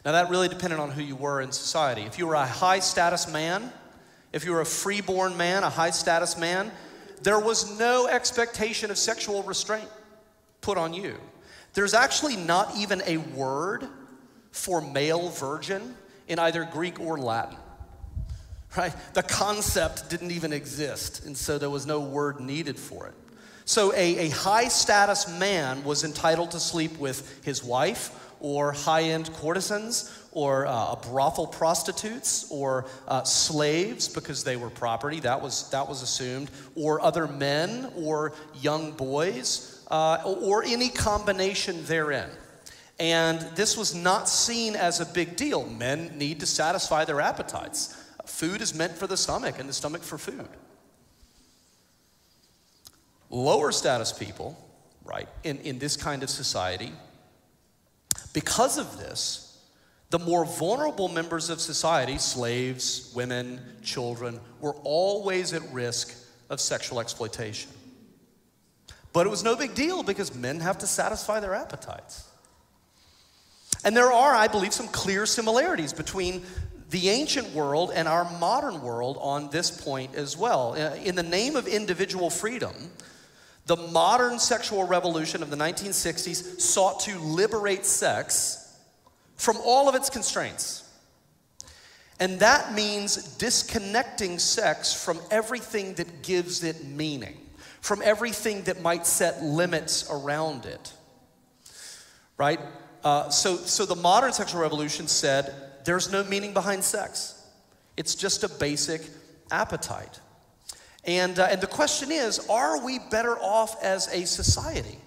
Now, 0.04 0.12
that 0.12 0.30
really 0.30 0.48
depended 0.48 0.80
on 0.80 0.90
who 0.90 1.02
you 1.02 1.14
were 1.14 1.40
in 1.40 1.52
society. 1.52 2.02
If 2.02 2.18
you 2.18 2.26
were 2.26 2.34
a 2.34 2.46
high 2.46 2.80
status 2.80 3.32
man, 3.32 3.70
if 4.32 4.44
you 4.44 4.52
were 4.52 4.60
a 4.60 4.66
freeborn 4.66 5.36
man, 5.36 5.62
a 5.62 5.70
high 5.70 5.90
status 5.90 6.36
man, 6.36 6.72
there 7.22 7.38
was 7.38 7.78
no 7.78 8.08
expectation 8.08 8.90
of 8.90 8.98
sexual 8.98 9.42
restraint 9.44 9.88
put 10.60 10.78
on 10.78 10.92
you. 10.92 11.18
There's 11.74 11.94
actually 11.94 12.36
not 12.36 12.76
even 12.76 13.02
a 13.06 13.16
word 13.16 13.88
for 14.50 14.80
male 14.80 15.30
virgin 15.30 15.94
in 16.28 16.38
either 16.38 16.64
Greek 16.64 17.00
or 17.00 17.18
Latin. 17.18 17.56
Right? 18.76 18.94
The 19.14 19.22
concept 19.22 20.08
didn't 20.08 20.30
even 20.30 20.52
exist, 20.52 21.26
and 21.26 21.36
so 21.36 21.58
there 21.58 21.70
was 21.70 21.86
no 21.86 22.00
word 22.00 22.40
needed 22.40 22.78
for 22.78 23.06
it. 23.06 23.14
So, 23.64 23.92
a, 23.94 24.26
a 24.26 24.28
high 24.30 24.68
status 24.68 25.28
man 25.38 25.84
was 25.84 26.04
entitled 26.04 26.50
to 26.52 26.60
sleep 26.60 26.98
with 26.98 27.44
his 27.44 27.62
wife 27.62 28.18
or 28.40 28.72
high 28.72 29.02
end 29.02 29.32
courtesans 29.34 30.18
or 30.32 30.66
uh, 30.66 30.96
brothel 30.96 31.46
prostitutes 31.46 32.50
or 32.50 32.86
uh, 33.06 33.22
slaves 33.22 34.08
because 34.08 34.42
they 34.42 34.56
were 34.56 34.70
property, 34.70 35.20
that 35.20 35.40
was, 35.40 35.70
that 35.70 35.88
was 35.88 36.02
assumed, 36.02 36.50
or 36.74 37.00
other 37.00 37.28
men 37.28 37.92
or 37.94 38.32
young 38.60 38.92
boys 38.92 39.71
uh, 39.92 40.22
or 40.24 40.64
any 40.64 40.88
combination 40.88 41.84
therein. 41.84 42.30
And 42.98 43.40
this 43.54 43.76
was 43.76 43.94
not 43.94 44.28
seen 44.28 44.74
as 44.74 45.00
a 45.00 45.06
big 45.06 45.36
deal. 45.36 45.66
Men 45.66 46.16
need 46.18 46.40
to 46.40 46.46
satisfy 46.46 47.04
their 47.04 47.20
appetites. 47.20 47.96
Food 48.26 48.62
is 48.62 48.74
meant 48.74 48.96
for 48.96 49.06
the 49.06 49.16
stomach, 49.16 49.58
and 49.58 49.68
the 49.68 49.72
stomach 49.72 50.02
for 50.02 50.18
food. 50.18 50.48
Lower 53.28 53.72
status 53.72 54.12
people, 54.12 54.56
right, 55.04 55.28
in, 55.44 55.58
in 55.58 55.78
this 55.78 55.96
kind 55.96 56.22
of 56.22 56.30
society, 56.30 56.92
because 58.32 58.78
of 58.78 58.98
this, 58.98 59.58
the 60.10 60.18
more 60.18 60.44
vulnerable 60.44 61.08
members 61.08 61.50
of 61.50 61.60
society, 61.60 62.18
slaves, 62.18 63.12
women, 63.14 63.60
children, 63.82 64.38
were 64.60 64.74
always 64.84 65.52
at 65.52 65.62
risk 65.72 66.14
of 66.50 66.60
sexual 66.60 67.00
exploitation. 67.00 67.70
But 69.12 69.26
it 69.26 69.30
was 69.30 69.44
no 69.44 69.56
big 69.56 69.74
deal 69.74 70.02
because 70.02 70.34
men 70.34 70.60
have 70.60 70.78
to 70.78 70.86
satisfy 70.86 71.40
their 71.40 71.54
appetites. 71.54 72.28
And 73.84 73.96
there 73.96 74.12
are, 74.12 74.34
I 74.34 74.48
believe, 74.48 74.72
some 74.72 74.88
clear 74.88 75.26
similarities 75.26 75.92
between 75.92 76.42
the 76.90 77.08
ancient 77.08 77.52
world 77.54 77.90
and 77.94 78.06
our 78.06 78.30
modern 78.38 78.82
world 78.82 79.18
on 79.20 79.50
this 79.50 79.70
point 79.70 80.14
as 80.14 80.36
well. 80.36 80.74
Uh, 80.74 80.94
in 80.96 81.14
the 81.14 81.22
name 81.22 81.56
of 81.56 81.66
individual 81.66 82.30
freedom, 82.30 82.90
the 83.66 83.76
modern 83.76 84.38
sexual 84.38 84.84
revolution 84.84 85.42
of 85.42 85.50
the 85.50 85.56
1960s 85.56 86.60
sought 86.60 87.00
to 87.00 87.18
liberate 87.18 87.86
sex 87.86 88.76
from 89.36 89.56
all 89.64 89.88
of 89.88 89.94
its 89.94 90.10
constraints. 90.10 90.88
And 92.20 92.38
that 92.40 92.74
means 92.74 93.36
disconnecting 93.36 94.38
sex 94.38 94.92
from 94.92 95.18
everything 95.30 95.94
that 95.94 96.22
gives 96.22 96.62
it 96.62 96.84
meaning, 96.84 97.36
from 97.82 98.00
everything 98.02 98.62
that 98.62 98.80
might 98.80 99.06
set 99.06 99.42
limits 99.42 100.08
around 100.08 100.64
it. 100.64 100.92
Right? 102.38 102.60
Uh, 103.04 103.28
so, 103.28 103.56
so 103.56 103.84
the 103.84 103.96
modern 103.96 104.32
sexual 104.32 104.60
revolution 104.62 105.08
said 105.08 105.52
there's 105.84 106.10
no 106.10 106.22
meaning 106.24 106.54
behind 106.54 106.82
sex, 106.84 107.44
it's 107.96 108.14
just 108.14 108.44
a 108.44 108.48
basic 108.48 109.02
appetite. 109.50 110.20
And, 111.04 111.36
uh, 111.38 111.48
and 111.50 111.60
the 111.60 111.66
question 111.66 112.12
is 112.12 112.48
are 112.48 112.82
we 112.82 113.00
better 113.10 113.36
off 113.36 113.82
as 113.82 114.08
a 114.14 114.24
society 114.26 114.98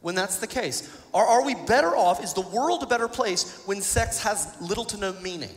when 0.00 0.14
that's 0.14 0.38
the 0.38 0.46
case? 0.46 0.90
Are, 1.12 1.26
are 1.26 1.44
we 1.44 1.54
better 1.54 1.94
off? 1.94 2.24
Is 2.24 2.32
the 2.32 2.40
world 2.40 2.82
a 2.82 2.86
better 2.86 3.08
place 3.08 3.62
when 3.66 3.82
sex 3.82 4.22
has 4.22 4.56
little 4.58 4.86
to 4.86 4.96
no 4.96 5.12
meaning? 5.20 5.54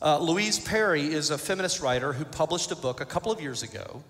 Uh, 0.00 0.18
Louise 0.18 0.60
Perry 0.60 1.12
is 1.12 1.30
a 1.30 1.36
feminist 1.36 1.80
writer 1.80 2.12
who 2.12 2.24
published 2.24 2.70
a 2.70 2.76
book 2.76 3.00
a 3.00 3.04
couple 3.04 3.30
of 3.30 3.40
years 3.40 3.62
ago, 3.62 4.02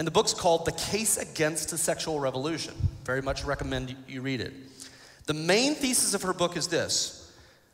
and 0.00 0.06
the 0.06 0.10
book's 0.10 0.32
called 0.32 0.64
The 0.64 0.72
Case 0.72 1.18
Against 1.18 1.68
the 1.68 1.76
Sexual 1.76 2.20
Revolution. 2.20 2.72
Very 3.04 3.20
much 3.20 3.44
recommend 3.44 3.94
you 4.08 4.22
read 4.22 4.40
it. 4.40 4.54
The 5.26 5.34
main 5.34 5.74
thesis 5.74 6.14
of 6.14 6.22
her 6.22 6.32
book 6.32 6.56
is 6.56 6.68
this 6.68 7.30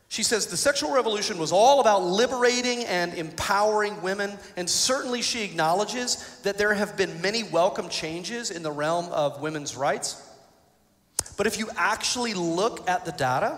she 0.09 0.23
says 0.23 0.47
the 0.47 0.57
sexual 0.57 0.93
revolution 0.93 1.37
was 1.37 1.53
all 1.53 1.79
about 1.79 2.03
liberating 2.03 2.83
and 2.83 3.13
empowering 3.13 4.01
women, 4.01 4.37
and 4.57 4.69
certainly 4.69 5.21
she 5.21 5.43
acknowledges 5.43 6.39
that 6.43 6.57
there 6.57 6.73
have 6.73 6.97
been 6.97 7.21
many 7.21 7.43
welcome 7.43 7.87
changes 7.87 8.51
in 8.51 8.61
the 8.61 8.71
realm 8.71 9.05
of 9.13 9.41
women's 9.41 9.77
rights. 9.77 10.21
But 11.37 11.47
if 11.47 11.57
you 11.57 11.69
actually 11.77 12.33
look 12.33 12.89
at 12.89 13.05
the 13.05 13.13
data, 13.13 13.57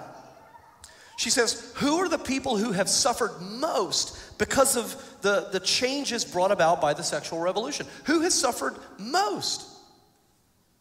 she 1.19 1.29
says, 1.29 1.73
Who 1.75 1.97
are 1.97 2.07
the 2.07 2.17
people 2.17 2.55
who 2.55 2.71
have 2.71 2.87
suffered 2.87 3.41
most 3.41 4.37
because 4.37 4.77
of 4.77 4.95
the, 5.21 5.49
the 5.51 5.59
changes 5.59 6.23
brought 6.23 6.53
about 6.53 6.79
by 6.79 6.93
the 6.93 7.03
sexual 7.03 7.39
revolution? 7.39 7.85
Who 8.05 8.21
has 8.21 8.33
suffered 8.33 8.75
most? 8.97 9.67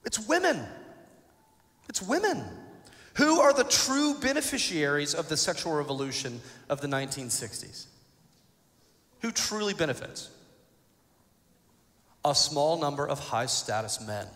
It's 0.05 0.29
women. 0.29 0.65
It's 1.89 2.01
women. 2.01 2.45
Who 3.15 3.41
are 3.41 3.53
the 3.53 3.65
true 3.65 4.15
beneficiaries 4.15 5.13
of 5.13 5.29
the 5.29 5.37
sexual 5.37 5.73
revolution 5.73 6.41
of 6.69 6.81
the 6.81 6.87
1960s? 6.87 7.87
Who 9.23 9.33
truly 9.33 9.75
benefits? 9.75 10.31
A 12.25 12.33
small 12.33 12.79
number 12.79 13.09
of 13.09 13.19
high 13.19 13.47
status 13.47 14.07
men 14.07 14.29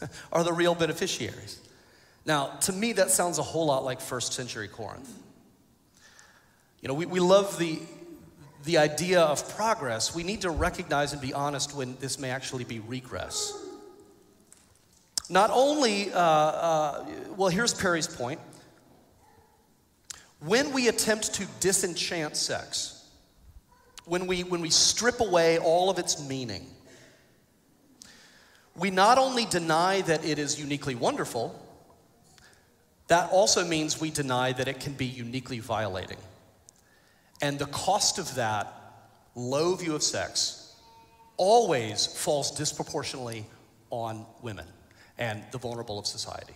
are 0.32 0.44
the 0.44 0.52
real 0.52 0.76
beneficiaries. 0.76 1.58
Now, 2.26 2.46
to 2.62 2.72
me, 2.72 2.92
that 2.94 3.10
sounds 3.10 3.38
a 3.38 3.42
whole 3.42 3.66
lot 3.66 3.84
like 3.84 4.00
first 4.00 4.32
century 4.32 4.68
Corinth. 4.68 5.10
You 6.80 6.88
know, 6.88 6.94
we, 6.94 7.06
we 7.06 7.20
love 7.20 7.58
the, 7.58 7.78
the 8.64 8.78
idea 8.78 9.20
of 9.20 9.56
progress. 9.56 10.14
We 10.14 10.22
need 10.22 10.42
to 10.42 10.50
recognize 10.50 11.12
and 11.12 11.20
be 11.20 11.32
honest 11.32 11.74
when 11.74 11.96
this 11.98 12.18
may 12.18 12.30
actually 12.30 12.64
be 12.64 12.80
regress. 12.80 13.52
Not 15.28 15.50
only, 15.52 16.12
uh, 16.12 16.18
uh, 16.18 17.06
well, 17.36 17.48
here's 17.48 17.72
Perry's 17.72 18.06
point. 18.06 18.40
When 20.40 20.72
we 20.72 20.88
attempt 20.88 21.34
to 21.34 21.46
disenchant 21.60 22.36
sex, 22.36 23.06
when 24.04 24.26
we, 24.26 24.44
when 24.44 24.60
we 24.60 24.68
strip 24.68 25.20
away 25.20 25.58
all 25.58 25.88
of 25.88 25.98
its 25.98 26.22
meaning, 26.26 26.66
we 28.76 28.90
not 28.90 29.16
only 29.16 29.46
deny 29.46 30.02
that 30.02 30.24
it 30.24 30.38
is 30.38 30.60
uniquely 30.60 30.94
wonderful, 30.94 31.58
that 33.08 33.30
also 33.30 33.64
means 33.64 34.00
we 34.00 34.10
deny 34.10 34.52
that 34.52 34.68
it 34.68 34.80
can 34.80 34.94
be 34.94 35.06
uniquely 35.06 35.58
violating. 35.58 36.18
And 37.42 37.58
the 37.58 37.66
cost 37.66 38.18
of 38.18 38.34
that 38.36 38.72
low 39.34 39.74
view 39.74 39.94
of 39.94 40.02
sex 40.02 40.74
always 41.36 42.06
falls 42.06 42.50
disproportionately 42.52 43.44
on 43.90 44.24
women 44.40 44.66
and 45.18 45.44
the 45.50 45.58
vulnerable 45.58 45.98
of 45.98 46.06
society. 46.06 46.54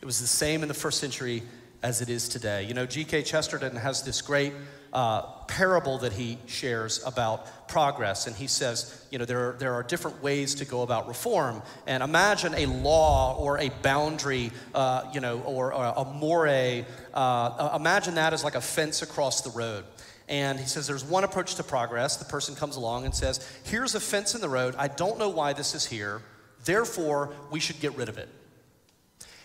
It 0.00 0.04
was 0.04 0.20
the 0.20 0.26
same 0.26 0.62
in 0.62 0.68
the 0.68 0.74
first 0.74 1.00
century 1.00 1.42
as 1.84 2.00
it 2.00 2.08
is 2.08 2.30
today. 2.30 2.64
You 2.64 2.72
know, 2.72 2.86
G.K. 2.86 3.22
Chesterton 3.22 3.76
has 3.76 4.02
this 4.02 4.22
great 4.22 4.54
uh, 4.94 5.20
parable 5.48 5.98
that 5.98 6.14
he 6.14 6.38
shares 6.46 7.04
about 7.04 7.68
progress, 7.68 8.26
and 8.26 8.34
he 8.34 8.46
says, 8.46 9.06
you 9.10 9.18
know, 9.18 9.26
there 9.26 9.50
are, 9.50 9.52
there 9.58 9.74
are 9.74 9.82
different 9.82 10.22
ways 10.22 10.54
to 10.54 10.64
go 10.64 10.80
about 10.80 11.06
reform. 11.06 11.60
And 11.86 12.02
imagine 12.02 12.54
a 12.54 12.64
law 12.64 13.36
or 13.36 13.58
a 13.58 13.68
boundary, 13.82 14.50
uh, 14.74 15.10
you 15.12 15.20
know, 15.20 15.40
or, 15.40 15.74
or 15.74 15.92
a 15.94 16.04
moray. 16.06 16.86
Uh, 17.12 17.76
imagine 17.78 18.14
that 18.14 18.32
as 18.32 18.42
like 18.42 18.54
a 18.54 18.62
fence 18.62 19.02
across 19.02 19.42
the 19.42 19.50
road. 19.50 19.84
And 20.26 20.58
he 20.58 20.64
says, 20.64 20.86
There's 20.86 21.04
one 21.04 21.22
approach 21.22 21.56
to 21.56 21.62
progress. 21.62 22.16
The 22.16 22.24
person 22.24 22.54
comes 22.54 22.76
along 22.76 23.04
and 23.04 23.14
says, 23.14 23.46
Here's 23.64 23.94
a 23.94 24.00
fence 24.00 24.34
in 24.34 24.40
the 24.40 24.48
road. 24.48 24.74
I 24.78 24.88
don't 24.88 25.18
know 25.18 25.28
why 25.28 25.52
this 25.52 25.74
is 25.74 25.84
here. 25.84 26.22
Therefore, 26.64 27.34
we 27.50 27.60
should 27.60 27.78
get 27.78 27.94
rid 27.94 28.08
of 28.08 28.16
it. 28.16 28.30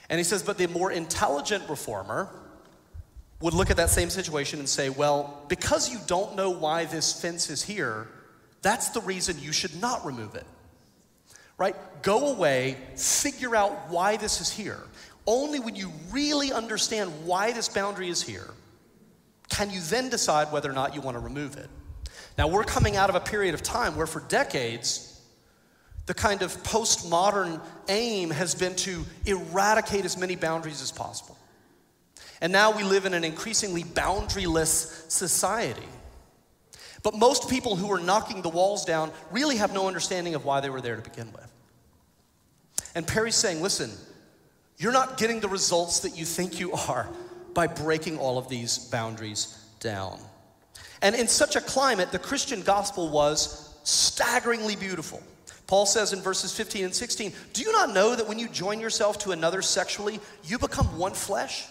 And 0.10 0.18
he 0.18 0.24
says, 0.24 0.42
but 0.44 0.58
the 0.58 0.68
more 0.68 0.92
intelligent 0.92 1.70
reformer 1.70 2.30
would 3.42 3.54
look 3.54 3.70
at 3.70 3.78
that 3.78 3.90
same 3.90 4.10
situation 4.10 4.60
and 4.60 4.68
say, 4.68 4.90
well, 4.90 5.44
because 5.48 5.92
you 5.92 6.00
don't 6.08 6.36
know 6.36 6.50
why 6.50 6.86
this 6.86 7.22
fence 7.22 7.50
is 7.50 7.64
here, 7.64 8.08
that's 8.62 8.90
the 8.90 9.02
reason 9.02 9.40
you 9.40 9.52
should 9.52 9.80
not 9.80 10.06
remove 10.06 10.36
it. 10.36 10.46
Right? 11.58 11.76
Go 12.02 12.34
away, 12.34 12.78
figure 12.96 13.56
out 13.56 13.90
why 13.90 14.18
this 14.18 14.42
is 14.42 14.50
here. 14.50 14.82
Only 15.26 15.60
when 15.60 15.76
you 15.76 15.92
really 16.12 16.52
understand 16.52 17.12
why 17.26 17.52
this 17.52 17.70
boundary 17.70 18.10
is 18.10 18.22
here 18.22 18.50
can 19.50 19.72
you 19.72 19.82
then 19.82 20.10
decide 20.10 20.52
whether 20.52 20.70
or 20.70 20.74
not 20.74 20.96
you 20.96 21.02
want 21.02 21.16
to 21.16 21.20
remove 21.20 21.58
it. 21.58 21.70
Now, 22.38 22.48
we're 22.48 22.64
coming 22.64 22.96
out 22.96 23.10
of 23.10 23.16
a 23.16 23.20
period 23.20 23.54
of 23.54 23.64
time 23.64 23.96
where 23.96 24.08
for 24.08 24.22
decades, 24.22 25.19
the 26.10 26.16
kind 26.16 26.42
of 26.42 26.52
postmodern 26.64 27.62
aim 27.88 28.32
has 28.32 28.56
been 28.56 28.76
to 28.76 29.06
eradicate 29.28 30.06
as 30.06 30.18
many 30.18 30.36
boundaries 30.36 30.82
as 30.82 30.92
possible. 30.92 31.38
And 32.42 32.52
now 32.52 32.76
we 32.76 32.82
live 32.82 33.06
in 33.06 33.14
an 33.14 33.24
increasingly 33.24 33.84
boundaryless 33.84 35.12
society. 35.12 35.88
But 37.04 37.14
most 37.14 37.48
people 37.48 37.76
who 37.76 37.92
are 37.92 38.00
knocking 38.00 38.42
the 38.42 38.50
walls 38.50 38.86
down 38.86 39.12
really 39.30 39.58
have 39.58 39.72
no 39.72 39.88
understanding 39.88 40.34
of 40.34 40.46
why 40.46 40.62
they 40.62 40.72
were 40.72 40.82
there 40.82 40.96
to 40.96 41.02
begin 41.08 41.32
with. 41.32 41.48
And 42.96 43.06
Perry's 43.06 43.36
saying, 43.36 43.62
listen, 43.62 43.92
you're 44.80 44.92
not 44.92 45.20
getting 45.20 45.42
the 45.42 45.48
results 45.48 46.00
that 46.00 46.18
you 46.18 46.26
think 46.26 46.60
you 46.60 46.72
are 46.72 47.08
by 47.54 47.68
breaking 47.68 48.18
all 48.18 48.40
of 48.40 48.50
these 48.50 48.80
boundaries 48.80 49.64
down. 49.80 50.20
And 51.04 51.14
in 51.14 51.28
such 51.28 51.56
a 51.56 51.62
climate, 51.62 52.12
the 52.12 52.18
Christian 52.18 52.64
gospel 52.64 53.10
was 53.10 53.78
staggeringly 53.84 54.76
beautiful. 54.76 55.22
Paul 55.70 55.86
says 55.86 56.14
in 56.14 56.22
verses 56.22 56.52
15 56.52 56.86
and 56.86 56.96
16, 56.96 57.32
Do 57.54 57.62
you 57.62 57.72
not 57.72 57.94
know 57.94 58.16
that 58.16 58.28
when 58.28 58.40
you 58.40 58.50
join 58.50 58.80
yourself 58.80 59.20
to 59.20 59.34
another 59.34 59.62
sexually, 59.62 60.20
you 60.44 60.58
become 60.58 60.98
one 60.98 61.14
flesh? 61.14 61.68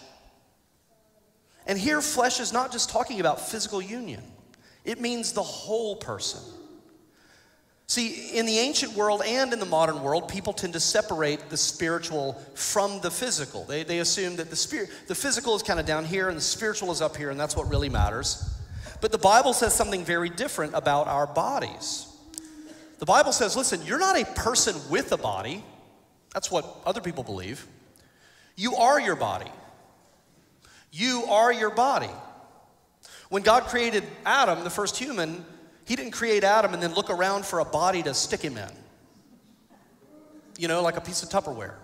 And 1.67 1.77
here, 1.77 1.99
flesh 1.99 2.39
is 2.39 2.53
not 2.53 2.71
just 2.71 2.89
talking 2.89 3.19
about 3.19 3.41
physical 3.49 3.81
union, 3.81 4.23
it 4.85 5.01
means 5.01 5.33
the 5.33 5.43
whole 5.43 5.97
person. 5.97 6.39
See, 7.87 8.37
in 8.37 8.45
the 8.45 8.59
ancient 8.59 8.93
world 8.93 9.21
and 9.25 9.51
in 9.51 9.59
the 9.59 9.65
modern 9.65 10.01
world, 10.01 10.29
people 10.29 10.53
tend 10.53 10.71
to 10.73 10.79
separate 10.79 11.49
the 11.49 11.57
spiritual 11.57 12.41
from 12.55 13.01
the 13.01 13.11
physical. 13.11 13.65
They, 13.65 13.83
they 13.83 13.99
assume 13.99 14.37
that 14.37 14.49
the, 14.49 14.55
spirit, 14.55 14.91
the 15.07 15.15
physical 15.15 15.55
is 15.57 15.63
kind 15.63 15.77
of 15.79 15.85
down 15.85 16.05
here 16.05 16.29
and 16.29 16.37
the 16.37 16.41
spiritual 16.41 16.89
is 16.91 17.01
up 17.01 17.17
here, 17.17 17.31
and 17.31 17.39
that's 17.39 17.57
what 17.57 17.67
really 17.67 17.89
matters. 17.89 18.57
But 19.01 19.11
the 19.11 19.17
Bible 19.17 19.51
says 19.51 19.73
something 19.73 20.05
very 20.05 20.29
different 20.29 20.73
about 20.73 21.07
our 21.07 21.27
bodies. 21.27 22.08
The 22.99 23.05
Bible 23.05 23.31
says, 23.31 23.55
listen, 23.55 23.81
you're 23.85 23.99
not 23.99 24.19
a 24.19 24.25
person 24.25 24.75
with 24.89 25.11
a 25.11 25.17
body. 25.17 25.63
That's 26.33 26.51
what 26.51 26.65
other 26.85 27.01
people 27.01 27.23
believe. 27.23 27.65
You 28.55 28.75
are 28.75 28.99
your 28.99 29.15
body. 29.15 29.49
You 30.91 31.23
are 31.29 31.51
your 31.51 31.69
body. 31.69 32.09
When 33.29 33.41
God 33.41 33.63
created 33.63 34.03
Adam, 34.25 34.63
the 34.63 34.69
first 34.69 34.97
human, 34.97 35.45
he 35.85 35.95
didn't 35.95 36.11
create 36.11 36.43
Adam 36.43 36.73
and 36.73 36.83
then 36.83 36.93
look 36.93 37.09
around 37.09 37.45
for 37.45 37.59
a 37.59 37.65
body 37.65 38.03
to 38.03 38.13
stick 38.13 38.41
him 38.41 38.57
in. 38.57 38.69
You 40.57 40.67
know, 40.67 40.81
like 40.81 40.97
a 40.97 41.01
piece 41.01 41.23
of 41.23 41.29
Tupperware 41.29 41.75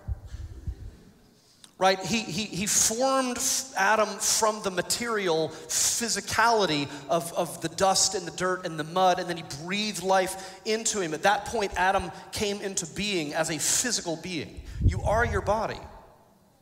right? 1.77 1.99
He, 1.99 2.19
he, 2.19 2.43
he 2.43 2.65
formed 2.67 3.37
Adam 3.75 4.07
from 4.07 4.61
the 4.63 4.71
material 4.71 5.49
physicality 5.67 6.89
of, 7.09 7.33
of 7.33 7.61
the 7.61 7.69
dust 7.69 8.15
and 8.15 8.25
the 8.25 8.31
dirt 8.31 8.65
and 8.65 8.79
the 8.79 8.85
mud, 8.85 9.19
and 9.19 9.29
then 9.29 9.37
he 9.37 9.43
breathed 9.63 10.01
life 10.01 10.59
into 10.65 11.01
him. 11.01 11.13
At 11.13 11.23
that 11.23 11.45
point, 11.45 11.73
Adam 11.75 12.11
came 12.31 12.61
into 12.61 12.85
being 12.87 13.33
as 13.33 13.49
a 13.49 13.59
physical 13.59 14.15
being. 14.15 14.61
You 14.85 15.01
are 15.01 15.25
your 15.25 15.41
body, 15.41 15.79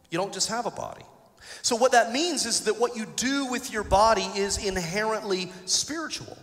you 0.10 0.18
don't 0.18 0.34
just 0.34 0.50
have 0.50 0.66
a 0.66 0.72
body. 0.72 1.04
So, 1.62 1.76
what 1.76 1.92
that 1.92 2.12
means 2.12 2.46
is 2.46 2.62
that 2.62 2.80
what 2.80 2.96
you 2.96 3.06
do 3.16 3.46
with 3.46 3.72
your 3.72 3.84
body 3.84 4.28
is 4.36 4.58
inherently 4.66 5.52
spiritual. 5.66 6.38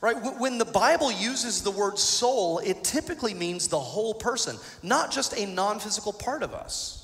Right? 0.00 0.16
When 0.38 0.58
the 0.58 0.64
Bible 0.64 1.10
uses 1.10 1.62
the 1.62 1.72
word 1.72 1.98
soul, 1.98 2.60
it 2.60 2.84
typically 2.84 3.34
means 3.34 3.66
the 3.66 3.80
whole 3.80 4.14
person, 4.14 4.56
not 4.80 5.10
just 5.10 5.36
a 5.36 5.44
non 5.44 5.80
physical 5.80 6.12
part 6.12 6.44
of 6.44 6.54
us. 6.54 6.97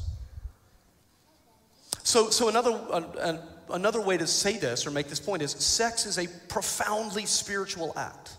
So, 2.04 2.28
so 2.28 2.48
another, 2.48 2.72
uh, 2.90 3.38
another 3.70 4.00
way 4.00 4.18
to 4.18 4.26
say 4.26 4.58
this 4.58 4.86
or 4.86 4.90
make 4.90 5.08
this 5.08 5.18
point 5.18 5.42
is 5.42 5.52
sex 5.52 6.04
is 6.04 6.18
a 6.18 6.28
profoundly 6.48 7.24
spiritual 7.24 7.94
act. 7.96 8.36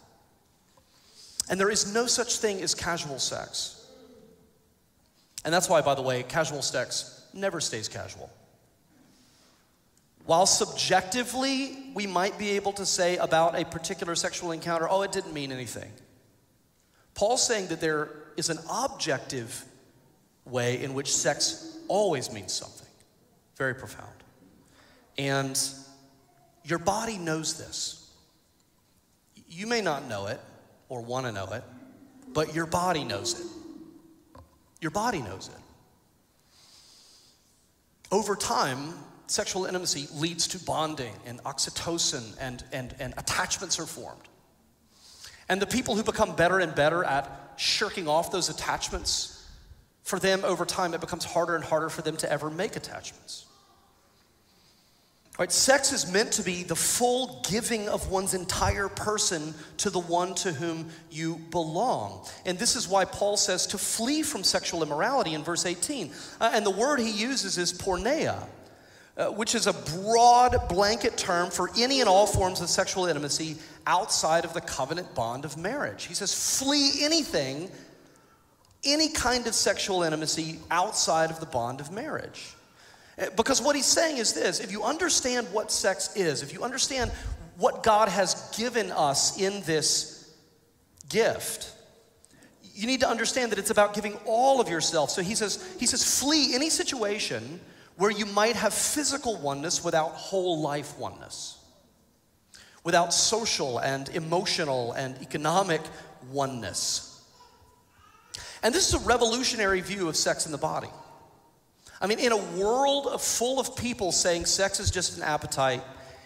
And 1.50 1.60
there 1.60 1.72
is 1.72 1.92
no 1.92 2.06
such 2.06 2.38
thing 2.38 2.62
as 2.62 2.76
casual 2.76 3.20
sex. 3.20 3.88
And 5.44 5.54
that's 5.54 5.68
why, 5.68 5.82
by 5.82 5.96
the 5.96 6.04
way, 6.04 6.24
casual 6.24 6.62
sex 6.62 7.28
never 7.34 7.60
stays 7.60 7.88
casual. 7.88 8.32
While 10.26 10.46
subjectively 10.46 11.92
we 11.96 12.06
might 12.08 12.38
be 12.38 12.52
able 12.52 12.74
to 12.74 12.86
say 12.86 13.18
about 13.18 13.60
a 13.60 13.66
particular 13.66 14.16
sexual 14.16 14.52
encounter, 14.52 14.88
oh, 14.90 15.02
it 15.02 15.12
didn't 15.12 15.34
mean 15.34 15.52
anything. 15.52 15.92
Paul's 17.16 17.46
saying 17.46 17.68
that 17.68 17.82
there 17.82 18.12
is 18.38 18.50
an 18.50 18.60
objective 18.70 19.66
way 20.46 20.84
in 20.84 20.94
which 20.94 21.16
sex 21.16 21.78
always 21.88 22.32
means 22.32 22.54
something 22.54 22.85
very 23.56 23.74
profound. 23.74 24.12
And 25.18 25.60
your 26.64 26.80
body 26.80 27.18
knows 27.18 27.58
this. 27.58 28.12
You 29.48 29.68
may 29.68 29.82
not 29.82 30.08
know 30.08 30.28
it 30.28 30.40
or 30.90 31.02
want 31.02 31.26
to 31.26 31.32
know 31.32 31.48
it, 31.54 31.64
but 32.34 32.54
your 32.54 32.66
body 32.66 33.04
knows 33.04 33.40
it. 33.40 33.46
Your 34.82 34.92
body 34.92 35.22
knows 35.22 35.48
it. 35.48 35.62
Over 38.12 38.36
time, 38.36 38.94
sexual 39.28 39.66
intimacy 39.66 40.08
leads 40.14 40.48
to 40.50 40.60
bonding 40.60 41.14
and 41.26 41.42
oxytocin 41.44 42.36
and, 42.40 42.64
and, 42.72 42.96
and 43.00 43.14
attachments 43.18 43.80
are 43.80 43.86
formed. 43.86 44.22
And 45.48 45.62
the 45.62 45.68
people 45.68 45.96
who 45.96 46.04
become 46.04 46.36
better 46.36 46.60
and 46.60 46.74
better 46.74 47.04
at 47.04 47.54
shirking 47.58 48.08
off 48.08 48.32
those 48.32 48.50
attachments, 48.50 49.48
for 50.04 50.20
them 50.20 50.44
over 50.44 50.66
time, 50.66 50.94
it 50.94 51.02
becomes 51.02 51.26
harder 51.26 51.56
and 51.56 51.64
harder 51.64 51.90
for 51.90 52.02
them 52.02 52.18
to 52.18 52.32
ever 52.32 52.50
make 52.50 52.76
attachments. 52.76 53.45
Right, 55.38 55.52
sex 55.52 55.92
is 55.92 56.10
meant 56.10 56.32
to 56.34 56.44
be 56.44 56.64
the 56.64 56.78
full 56.78 57.42
giving 57.50 57.90
of 57.90 58.10
one's 58.10 58.34
entire 58.34 58.88
person 58.88 59.54
to 59.78 59.90
the 59.90 60.00
one 60.00 60.34
to 60.36 60.54
whom 60.54 60.90
you 61.12 61.42
belong. 61.52 62.26
And 62.46 62.58
this 62.58 62.78
is 62.78 62.88
why 62.88 63.04
Paul 63.04 63.36
says 63.36 63.68
to 63.68 63.78
flee 63.78 64.22
from 64.22 64.46
sexual 64.46 64.82
immorality 64.82 65.34
in 65.34 65.44
verse 65.44 65.66
18. 65.66 66.14
Uh, 66.40 66.52
and 66.54 66.66
the 66.66 66.72
word 66.72 67.02
he 67.02 67.12
uses 67.12 67.58
is 67.58 67.74
porneia, 67.74 68.48
uh, 69.18 69.28
which 69.28 69.56
is 69.56 69.68
a 69.68 69.74
broad 69.74 70.70
blanket 70.70 71.18
term 71.18 71.50
for 71.50 71.70
any 71.78 72.00
and 72.00 72.08
all 72.08 72.28
forms 72.28 72.62
of 72.62 72.70
sexual 72.70 73.06
intimacy 73.06 73.58
outside 73.86 74.46
of 74.46 74.54
the 74.54 74.62
covenant 74.62 75.14
bond 75.16 75.44
of 75.44 75.58
marriage. 75.58 76.06
He 76.06 76.14
says, 76.14 76.34
flee 76.34 77.04
anything, 77.04 77.70
any 78.86 79.10
kind 79.10 79.48
of 79.48 79.54
sexual 79.54 80.02
intimacy 80.02 80.60
outside 80.72 81.30
of 81.30 81.42
the 81.42 81.46
bond 81.46 81.82
of 81.82 81.92
marriage. 81.92 82.56
Eh, 83.18 83.30
because 83.36 83.62
what 83.62 83.76
he's 83.76 83.86
saying 83.86 84.18
is 84.18 84.34
this 84.34 84.60
if 84.60 84.72
you 84.72 84.84
understand 84.84 85.48
what 85.52 85.72
sex 85.72 86.16
is, 86.16 86.42
if 86.42 86.54
you 86.54 86.64
understand 86.64 87.12
what 87.58 87.84
God 87.84 88.10
has 88.10 88.52
given 88.58 88.92
us 88.92 89.40
in 89.40 89.62
this 89.64 90.34
gift, 91.10 91.72
you 92.74 92.88
need 92.88 93.00
to 93.00 93.10
understand 93.10 93.52
that 93.52 93.60
it's 93.60 93.70
about 93.70 93.94
giving 93.94 94.18
all 94.26 94.60
of 94.60 94.68
yourself. 94.68 95.10
So 95.10 95.22
he 95.22 95.36
says, 95.36 95.76
he 95.80 95.86
says, 95.86 96.20
flee 96.20 96.54
any 96.54 96.70
situation 96.70 97.62
where 97.96 98.12
you 98.12 98.26
might 98.26 98.58
have 98.58 98.74
physical 98.74 99.38
oneness 99.38 99.82
without 99.82 100.12
whole 100.12 100.60
life 100.60 100.98
oneness, 100.98 101.58
without 102.84 103.14
social 103.14 103.78
and 103.78 104.10
emotional 104.10 104.92
and 104.92 105.16
economic 105.22 105.82
oneness. 106.30 107.24
And 108.62 108.76
this 108.76 108.90
is 108.90 108.96
a 108.96 109.08
revolutionary 109.08 109.80
view 109.80 110.10
of 110.10 110.18
sex 110.18 110.46
in 110.46 110.52
the 110.52 110.58
body. 110.58 110.90
I 112.02 112.08
mean, 112.08 112.20
in 112.20 112.32
a 112.32 112.38
world 112.38 113.22
full 113.22 113.60
of 113.60 113.76
people 113.76 114.12
saying 114.12 114.46
sex 114.46 114.80
is 114.80 114.92
just 114.92 115.18
an 115.18 115.24
appetite, 115.24 115.84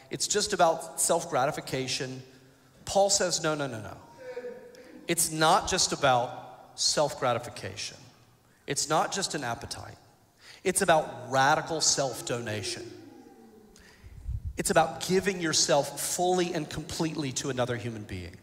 it's 0.09 0.27
just 0.27 0.53
about 0.53 0.99
self 0.99 1.29
gratification, 1.29 2.21
Paul 2.85 3.09
says, 3.09 3.43
no, 3.43 3.53
no, 3.53 3.67
no, 3.67 3.79
no. 3.79 3.97
It's 5.07 5.31
not 5.31 5.67
just 5.67 5.91
about 5.91 6.71
self 6.75 7.19
gratification, 7.19 7.97
it's 8.67 8.89
not 8.89 9.11
just 9.11 9.35
an 9.35 9.43
appetite, 9.43 9.97
it's 10.63 10.81
about 10.81 11.29
radical 11.29 11.81
self 11.81 12.25
donation. 12.25 12.91
It's 14.57 14.71
about 14.71 15.07
giving 15.07 15.39
yourself 15.39 16.01
fully 16.01 16.53
and 16.53 16.69
completely 16.69 17.31
to 17.33 17.49
another 17.49 17.77
human 17.77 18.03
being. 18.03 18.35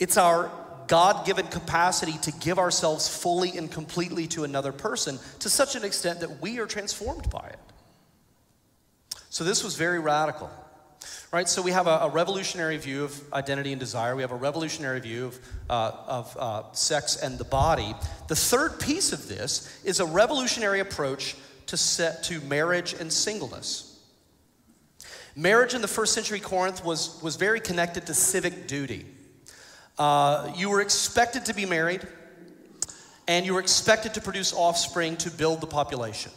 It's 0.00 0.16
our 0.16 0.50
God 0.92 1.24
given 1.24 1.46
capacity 1.46 2.18
to 2.18 2.32
give 2.32 2.58
ourselves 2.58 3.08
fully 3.08 3.56
and 3.56 3.72
completely 3.72 4.26
to 4.26 4.44
another 4.44 4.72
person 4.72 5.18
to 5.38 5.48
such 5.48 5.74
an 5.74 5.84
extent 5.84 6.20
that 6.20 6.42
we 6.42 6.58
are 6.58 6.66
transformed 6.66 7.30
by 7.30 7.46
it. 7.48 7.58
So, 9.30 9.42
this 9.42 9.64
was 9.64 9.74
very 9.74 9.98
radical. 9.98 10.50
Right, 11.32 11.48
so 11.48 11.62
we 11.62 11.70
have 11.70 11.86
a, 11.86 12.00
a 12.02 12.10
revolutionary 12.10 12.76
view 12.76 13.04
of 13.04 13.32
identity 13.32 13.72
and 13.72 13.80
desire. 13.80 14.14
We 14.14 14.20
have 14.20 14.32
a 14.32 14.36
revolutionary 14.36 15.00
view 15.00 15.28
of, 15.28 15.40
uh, 15.70 15.92
of 16.06 16.36
uh, 16.38 16.72
sex 16.72 17.16
and 17.16 17.38
the 17.38 17.44
body. 17.44 17.94
The 18.28 18.36
third 18.36 18.78
piece 18.78 19.14
of 19.14 19.28
this 19.28 19.80
is 19.84 19.98
a 19.98 20.04
revolutionary 20.04 20.80
approach 20.80 21.36
to 21.68 21.78
set 21.78 22.22
to 22.24 22.38
marriage 22.42 22.92
and 22.92 23.10
singleness. 23.10 23.98
Marriage 25.34 25.72
in 25.72 25.80
the 25.80 25.88
first 25.88 26.12
century 26.12 26.38
Corinth 26.38 26.84
was, 26.84 27.18
was 27.22 27.36
very 27.36 27.60
connected 27.60 28.04
to 28.08 28.12
civic 28.12 28.66
duty. 28.66 29.06
Uh, 30.02 30.52
you 30.56 30.68
were 30.68 30.80
expected 30.80 31.44
to 31.44 31.54
be 31.54 31.64
married, 31.64 32.04
and 33.28 33.46
you 33.46 33.54
were 33.54 33.60
expected 33.60 34.12
to 34.12 34.20
produce 34.20 34.52
offspring 34.52 35.16
to 35.16 35.30
build 35.30 35.60
the 35.60 35.66
population. 35.68 36.32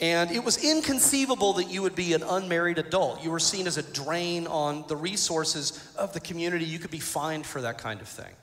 And 0.00 0.32
it 0.32 0.42
was 0.42 0.56
inconceivable 0.64 1.52
that 1.52 1.70
you 1.70 1.80
would 1.82 1.94
be 1.94 2.12
an 2.12 2.24
unmarried 2.24 2.78
adult. 2.78 3.22
You 3.22 3.30
were 3.30 3.38
seen 3.38 3.68
as 3.68 3.78
a 3.78 3.84
drain 3.84 4.48
on 4.48 4.84
the 4.88 4.96
resources 4.96 5.88
of 5.96 6.12
the 6.12 6.18
community. 6.18 6.64
You 6.64 6.80
could 6.80 6.90
be 6.90 6.98
fined 6.98 7.46
for 7.46 7.60
that 7.60 7.78
kind 7.78 8.00
of 8.00 8.08
thing. 8.08 8.34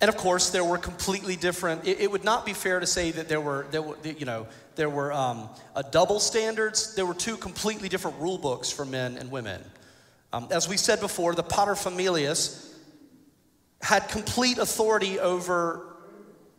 And 0.00 0.08
of 0.08 0.16
course, 0.16 0.48
there 0.48 0.64
were 0.64 0.78
completely 0.78 1.36
different. 1.36 1.86
It, 1.86 2.00
it 2.00 2.10
would 2.10 2.24
not 2.24 2.46
be 2.46 2.54
fair 2.54 2.80
to 2.80 2.86
say 2.86 3.10
that 3.10 3.28
there 3.28 3.42
were, 3.42 3.66
there 3.72 3.82
were 3.82 3.98
you 4.02 4.24
know, 4.24 4.46
there 4.76 4.88
were 4.88 5.12
um, 5.12 5.50
double 5.90 6.18
standards. 6.18 6.94
There 6.94 7.04
were 7.04 7.12
two 7.12 7.36
completely 7.36 7.90
different 7.90 8.18
rule 8.18 8.38
books 8.38 8.70
for 8.70 8.86
men 8.86 9.18
and 9.18 9.30
women. 9.30 9.62
Um, 10.32 10.48
as 10.50 10.66
we 10.66 10.78
said 10.78 11.00
before, 11.00 11.34
the 11.34 11.44
paterfamilias 11.44 12.68
had 13.80 14.08
complete 14.08 14.58
authority 14.58 15.18
over 15.18 15.86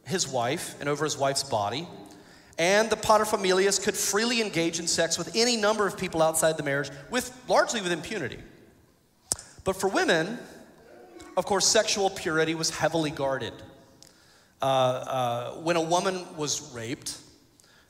his 0.05 0.27
wife 0.27 0.75
and 0.79 0.89
over 0.89 1.03
his 1.03 1.17
wife's 1.17 1.43
body. 1.43 1.87
And 2.57 2.89
the 2.89 2.95
paterfamilias 2.95 3.81
could 3.81 3.95
freely 3.95 4.41
engage 4.41 4.79
in 4.79 4.87
sex 4.87 5.17
with 5.17 5.35
any 5.35 5.57
number 5.57 5.87
of 5.87 5.97
people 5.97 6.21
outside 6.21 6.57
the 6.57 6.63
marriage, 6.63 6.89
with 7.09 7.35
largely 7.47 7.81
with 7.81 7.91
impunity. 7.91 8.39
But 9.63 9.75
for 9.75 9.87
women, 9.87 10.37
of 11.37 11.45
course, 11.45 11.65
sexual 11.65 12.09
purity 12.09 12.55
was 12.55 12.69
heavily 12.69 13.11
guarded. 13.11 13.53
Uh, 14.61 14.65
uh, 14.65 15.51
when 15.61 15.75
a 15.75 15.81
woman 15.81 16.23
was 16.35 16.71
raped, 16.73 17.17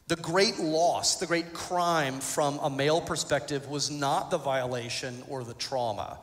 the 0.07 0.15
great 0.17 0.59
loss, 0.59 1.15
the 1.15 1.25
great 1.25 1.53
crime 1.53 2.19
from 2.19 2.59
a 2.59 2.69
male 2.69 3.01
perspective 3.01 3.67
was 3.67 3.89
not 3.89 4.29
the 4.29 4.37
violation 4.37 5.23
or 5.27 5.43
the 5.43 5.53
trauma. 5.53 6.19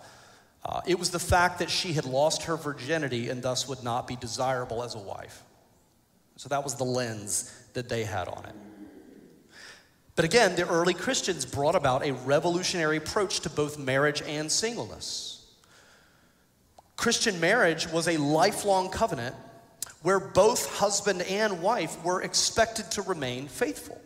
Uh, 0.65 0.81
it 0.87 0.99
was 0.99 1.11
the 1.11 1.19
fact 1.19 1.61
that 1.61 1.71
she 1.71 1.93
had 1.93 2.05
lost 2.05 2.45
her 2.45 2.57
virginity 2.57 3.29
and 3.29 3.43
thus 3.43 3.69
would 3.69 3.83
not 3.83 4.07
be 4.07 4.17
desirable 4.17 4.83
as 4.83 4.95
a 4.95 4.99
wife. 4.99 5.43
So 6.37 6.49
that 6.49 6.63
was 6.63 6.75
the 6.75 6.85
lens 6.85 7.53
that 7.75 7.89
they 7.89 8.05
had 8.05 8.29
on 8.29 8.45
it. 8.45 8.55
But 10.15 10.25
again, 10.25 10.57
the 10.57 10.69
early 10.69 10.95
Christians 10.95 11.45
brought 11.45 11.77
about 11.77 12.05
a 12.05 12.13
revolutionary 12.13 12.97
approach 12.97 13.41
to 13.41 13.51
both 13.51 13.79
marriage 13.79 14.21
and 14.23 14.51
singleness. 14.51 15.47
Christian 16.97 17.39
marriage 17.39 17.87
was 17.89 18.09
a 18.09 18.17
lifelong 18.17 18.91
covenant 18.91 19.37
where 20.03 20.19
both 20.19 20.79
husband 20.79 21.23
and 21.23 21.63
wife 21.63 22.03
were 22.05 22.23
expected 22.23 22.91
to 22.93 23.03
remain 23.03 23.47
faithful. 23.47 24.01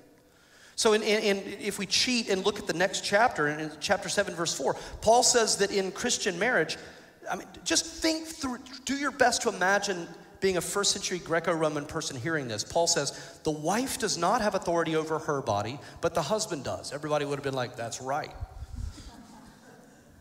So, 0.74 0.94
in, 0.94 1.02
in, 1.02 1.36
in, 1.36 1.36
if 1.60 1.78
we 1.78 1.86
cheat 1.86 2.28
and 2.28 2.44
look 2.44 2.58
at 2.58 2.66
the 2.66 2.72
next 2.72 3.04
chapter, 3.04 3.46
in 3.48 3.70
chapter 3.80 4.08
7, 4.08 4.34
verse 4.34 4.56
4, 4.56 4.74
Paul 5.00 5.22
says 5.22 5.56
that 5.56 5.70
in 5.70 5.92
Christian 5.92 6.38
marriage, 6.38 6.76
I 7.30 7.36
mean, 7.36 7.46
just 7.64 7.86
think 7.86 8.26
through, 8.26 8.58
do 8.84 8.96
your 8.96 9.10
best 9.10 9.42
to 9.42 9.48
imagine 9.48 10.08
being 10.40 10.56
a 10.56 10.60
first 10.60 10.90
century 10.90 11.20
Greco 11.20 11.52
Roman 11.52 11.86
person 11.86 12.16
hearing 12.16 12.48
this. 12.48 12.64
Paul 12.64 12.86
says, 12.86 13.38
the 13.44 13.50
wife 13.50 13.98
does 13.98 14.18
not 14.18 14.40
have 14.42 14.54
authority 14.54 14.96
over 14.96 15.20
her 15.20 15.40
body, 15.40 15.78
but 16.00 16.14
the 16.14 16.22
husband 16.22 16.64
does. 16.64 16.92
Everybody 16.92 17.24
would 17.24 17.36
have 17.36 17.44
been 17.44 17.54
like, 17.54 17.76
that's 17.76 18.02
right. 18.02 18.34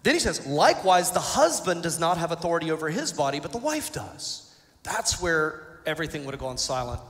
then 0.03 0.13
he 0.13 0.19
says, 0.19 0.45
likewise, 0.45 1.11
the 1.11 1.19
husband 1.19 1.81
does 1.81 1.99
not 1.99 2.17
have 2.19 2.31
authority 2.31 2.71
over 2.71 2.89
his 2.89 3.11
body, 3.11 3.39
but 3.39 3.51
the 3.51 3.57
wife 3.57 3.91
does. 3.91 4.55
That's 4.83 5.21
where 5.21 5.79
everything 5.87 6.23
would 6.25 6.33
have 6.33 6.41
gone 6.41 6.59
silent. 6.59 7.01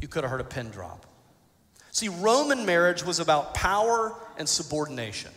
You 0.00 0.08
could 0.08 0.24
have 0.24 0.30
heard 0.30 0.40
a 0.40 0.44
pin 0.44 0.70
drop. 0.70 1.06
See, 1.98 2.06
Roman 2.06 2.64
marriage 2.64 3.02
was 3.02 3.18
about 3.18 3.54
power 3.54 4.14
and 4.36 4.48
subordination. 4.48 5.32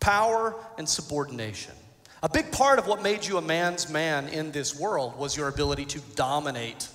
Power 0.00 0.56
and 0.78 0.88
subordination. 0.88 1.74
A 2.24 2.28
big 2.28 2.50
part 2.50 2.80
of 2.80 2.88
what 2.88 3.04
made 3.04 3.24
you 3.24 3.38
a 3.38 3.40
man's 3.40 3.88
man 3.88 4.26
in 4.30 4.50
this 4.50 4.76
world 4.76 5.16
was 5.16 5.36
your 5.36 5.46
ability 5.46 5.84
to 5.84 6.00
dominate 6.16 6.88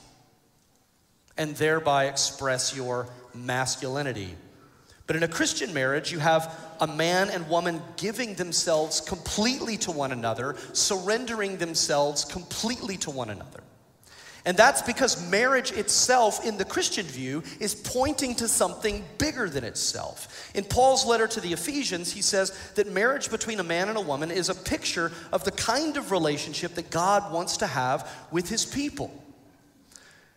and 1.38 1.56
thereby 1.56 2.08
express 2.08 2.76
your 2.76 3.08
masculinity. 3.34 4.36
But 5.08 5.16
in 5.16 5.24
a 5.24 5.28
Christian 5.30 5.74
marriage, 5.74 6.12
you 6.12 6.20
have 6.20 6.54
a 6.82 6.88
man 6.88 7.30
and 7.30 7.48
woman 7.48 7.82
giving 7.96 8.34
themselves 8.34 9.00
completely 9.00 9.78
to 9.78 9.92
one 9.92 10.12
another, 10.12 10.58
surrendering 10.74 11.56
themselves 11.56 12.26
completely 12.26 12.98
to 12.98 13.10
one 13.10 13.30
another. 13.30 13.64
And 14.44 14.58
that's 14.58 14.82
because 14.82 15.30
marriage 15.30 15.72
itself, 15.72 16.44
in 16.46 16.58
the 16.58 16.66
Christian 16.66 17.06
view, 17.06 17.44
is 17.60 17.76
pointing 17.76 18.34
to 18.36 18.48
something 18.48 19.06
bigger 19.20 19.48
than 19.48 19.64
itself. 19.64 20.52
In 20.56 20.64
Paul's 20.64 21.06
letter 21.06 21.28
to 21.28 21.40
the 21.40 21.54
Ephesians, 21.54 22.12
he 22.12 22.24
says 22.24 22.58
that 22.76 22.92
marriage 22.92 23.30
between 23.30 23.60
a 23.60 23.64
man 23.64 23.88
and 23.88 23.98
a 23.98 24.02
woman 24.02 24.32
is 24.32 24.50
a 24.50 24.56
picture 24.56 25.12
of 25.32 25.44
the 25.44 25.52
kind 25.52 25.96
of 25.96 26.12
relationship 26.12 26.74
that 26.74 26.90
God 26.90 27.32
wants 27.32 27.58
to 27.58 27.68
have 27.68 28.10
with 28.32 28.50
his 28.50 28.66
people. 28.66 29.12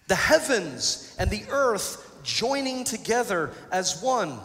The 0.09 0.17
heavens 0.17 1.15
and 1.19 1.31
the 1.31 1.45
earth 1.49 2.21
joining 2.23 2.85
together 2.85 3.53
as 3.73 4.03
one, 4.03 4.39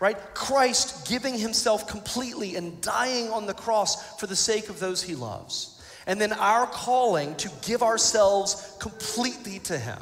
right? 0.00 0.16
Christ 0.32 1.06
giving 1.06 1.36
himself 1.36 1.86
completely 1.86 2.56
and 2.56 2.80
dying 2.80 3.28
on 3.28 3.44
the 3.44 3.52
cross 3.52 4.18
for 4.18 4.26
the 4.26 4.36
sake 4.36 4.70
of 4.70 4.80
those 4.80 5.02
he 5.02 5.14
loves. 5.14 5.81
And 6.06 6.20
then 6.20 6.32
our 6.32 6.66
calling 6.66 7.36
to 7.36 7.50
give 7.62 7.82
ourselves 7.82 8.76
completely 8.80 9.58
to 9.60 9.78
Him 9.78 9.98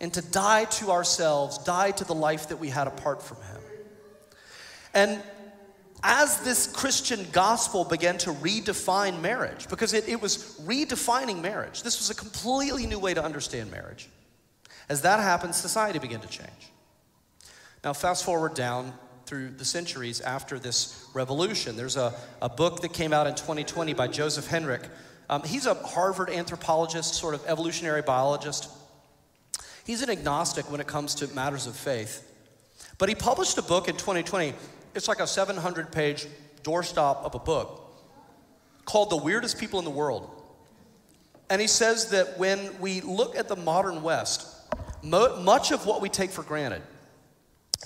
and 0.00 0.12
to 0.14 0.22
die 0.22 0.64
to 0.64 0.90
ourselves, 0.90 1.58
die 1.58 1.90
to 1.92 2.04
the 2.04 2.14
life 2.14 2.48
that 2.48 2.56
we 2.56 2.68
had 2.68 2.86
apart 2.86 3.22
from 3.22 3.38
Him. 3.38 3.60
And 4.94 5.22
as 6.02 6.40
this 6.40 6.66
Christian 6.66 7.26
gospel 7.32 7.84
began 7.84 8.18
to 8.18 8.30
redefine 8.30 9.20
marriage, 9.20 9.68
because 9.68 9.92
it, 9.94 10.08
it 10.08 10.20
was 10.20 10.58
redefining 10.62 11.40
marriage, 11.40 11.82
this 11.82 11.98
was 11.98 12.10
a 12.10 12.14
completely 12.14 12.86
new 12.86 12.98
way 12.98 13.14
to 13.14 13.22
understand 13.22 13.70
marriage. 13.70 14.08
As 14.88 15.02
that 15.02 15.20
happened, 15.20 15.54
society 15.54 15.98
began 15.98 16.20
to 16.20 16.28
change. 16.28 16.72
Now, 17.84 17.92
fast 17.92 18.24
forward 18.24 18.54
down 18.54 18.92
through 19.26 19.50
the 19.50 19.64
centuries 19.64 20.20
after 20.20 20.58
this 20.58 21.06
revolution. 21.12 21.76
There's 21.76 21.96
a, 21.96 22.14
a 22.40 22.48
book 22.48 22.80
that 22.80 22.92
came 22.92 23.12
out 23.12 23.26
in 23.26 23.34
2020 23.34 23.92
by 23.92 24.08
Joseph 24.08 24.48
Henrich 24.48 24.88
um, 25.30 25.42
he's 25.42 25.66
a 25.66 25.74
Harvard 25.74 26.30
anthropologist, 26.30 27.14
sort 27.14 27.34
of 27.34 27.44
evolutionary 27.46 28.02
biologist. 28.02 28.70
He's 29.84 30.02
an 30.02 30.10
agnostic 30.10 30.70
when 30.70 30.80
it 30.80 30.86
comes 30.86 31.14
to 31.16 31.26
matters 31.34 31.66
of 31.66 31.76
faith. 31.76 32.24
But 32.98 33.08
he 33.08 33.14
published 33.14 33.56
a 33.58 33.62
book 33.62 33.88
in 33.88 33.96
2020. 33.96 34.54
It's 34.94 35.08
like 35.08 35.20
a 35.20 35.26
700 35.26 35.92
page 35.92 36.26
doorstop 36.62 37.24
of 37.24 37.34
a 37.34 37.38
book 37.38 37.84
called 38.84 39.10
The 39.10 39.16
Weirdest 39.16 39.58
People 39.58 39.78
in 39.78 39.84
the 39.84 39.90
World. 39.90 40.30
And 41.50 41.60
he 41.60 41.66
says 41.66 42.10
that 42.10 42.38
when 42.38 42.78
we 42.80 43.00
look 43.00 43.36
at 43.36 43.48
the 43.48 43.56
modern 43.56 44.02
West, 44.02 44.46
mo- 45.02 45.40
much 45.40 45.70
of 45.72 45.86
what 45.86 46.00
we 46.00 46.08
take 46.08 46.30
for 46.30 46.42
granted, 46.42 46.82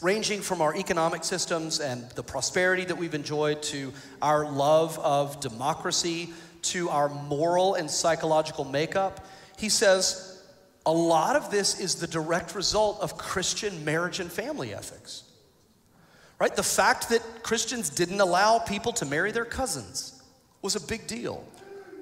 ranging 0.00 0.40
from 0.40 0.60
our 0.60 0.74
economic 0.74 1.22
systems 1.22 1.78
and 1.78 2.08
the 2.12 2.22
prosperity 2.22 2.84
that 2.84 2.96
we've 2.96 3.14
enjoyed 3.14 3.62
to 3.62 3.92
our 4.20 4.50
love 4.50 4.98
of 4.98 5.40
democracy 5.40 6.32
to 6.62 6.88
our 6.90 7.08
moral 7.08 7.74
and 7.74 7.90
psychological 7.90 8.64
makeup, 8.64 9.26
he 9.58 9.68
says 9.68 10.42
a 10.84 10.92
lot 10.92 11.36
of 11.36 11.50
this 11.50 11.78
is 11.78 11.96
the 11.96 12.06
direct 12.06 12.54
result 12.54 13.00
of 13.00 13.16
Christian 13.16 13.84
marriage 13.84 14.20
and 14.20 14.30
family 14.30 14.74
ethics. 14.74 15.24
Right? 16.38 16.54
The 16.54 16.62
fact 16.62 17.08
that 17.10 17.22
Christians 17.42 17.88
didn't 17.88 18.20
allow 18.20 18.58
people 18.58 18.92
to 18.94 19.04
marry 19.04 19.30
their 19.30 19.44
cousins 19.44 20.20
was 20.60 20.74
a 20.74 20.80
big 20.80 21.06
deal. 21.06 21.44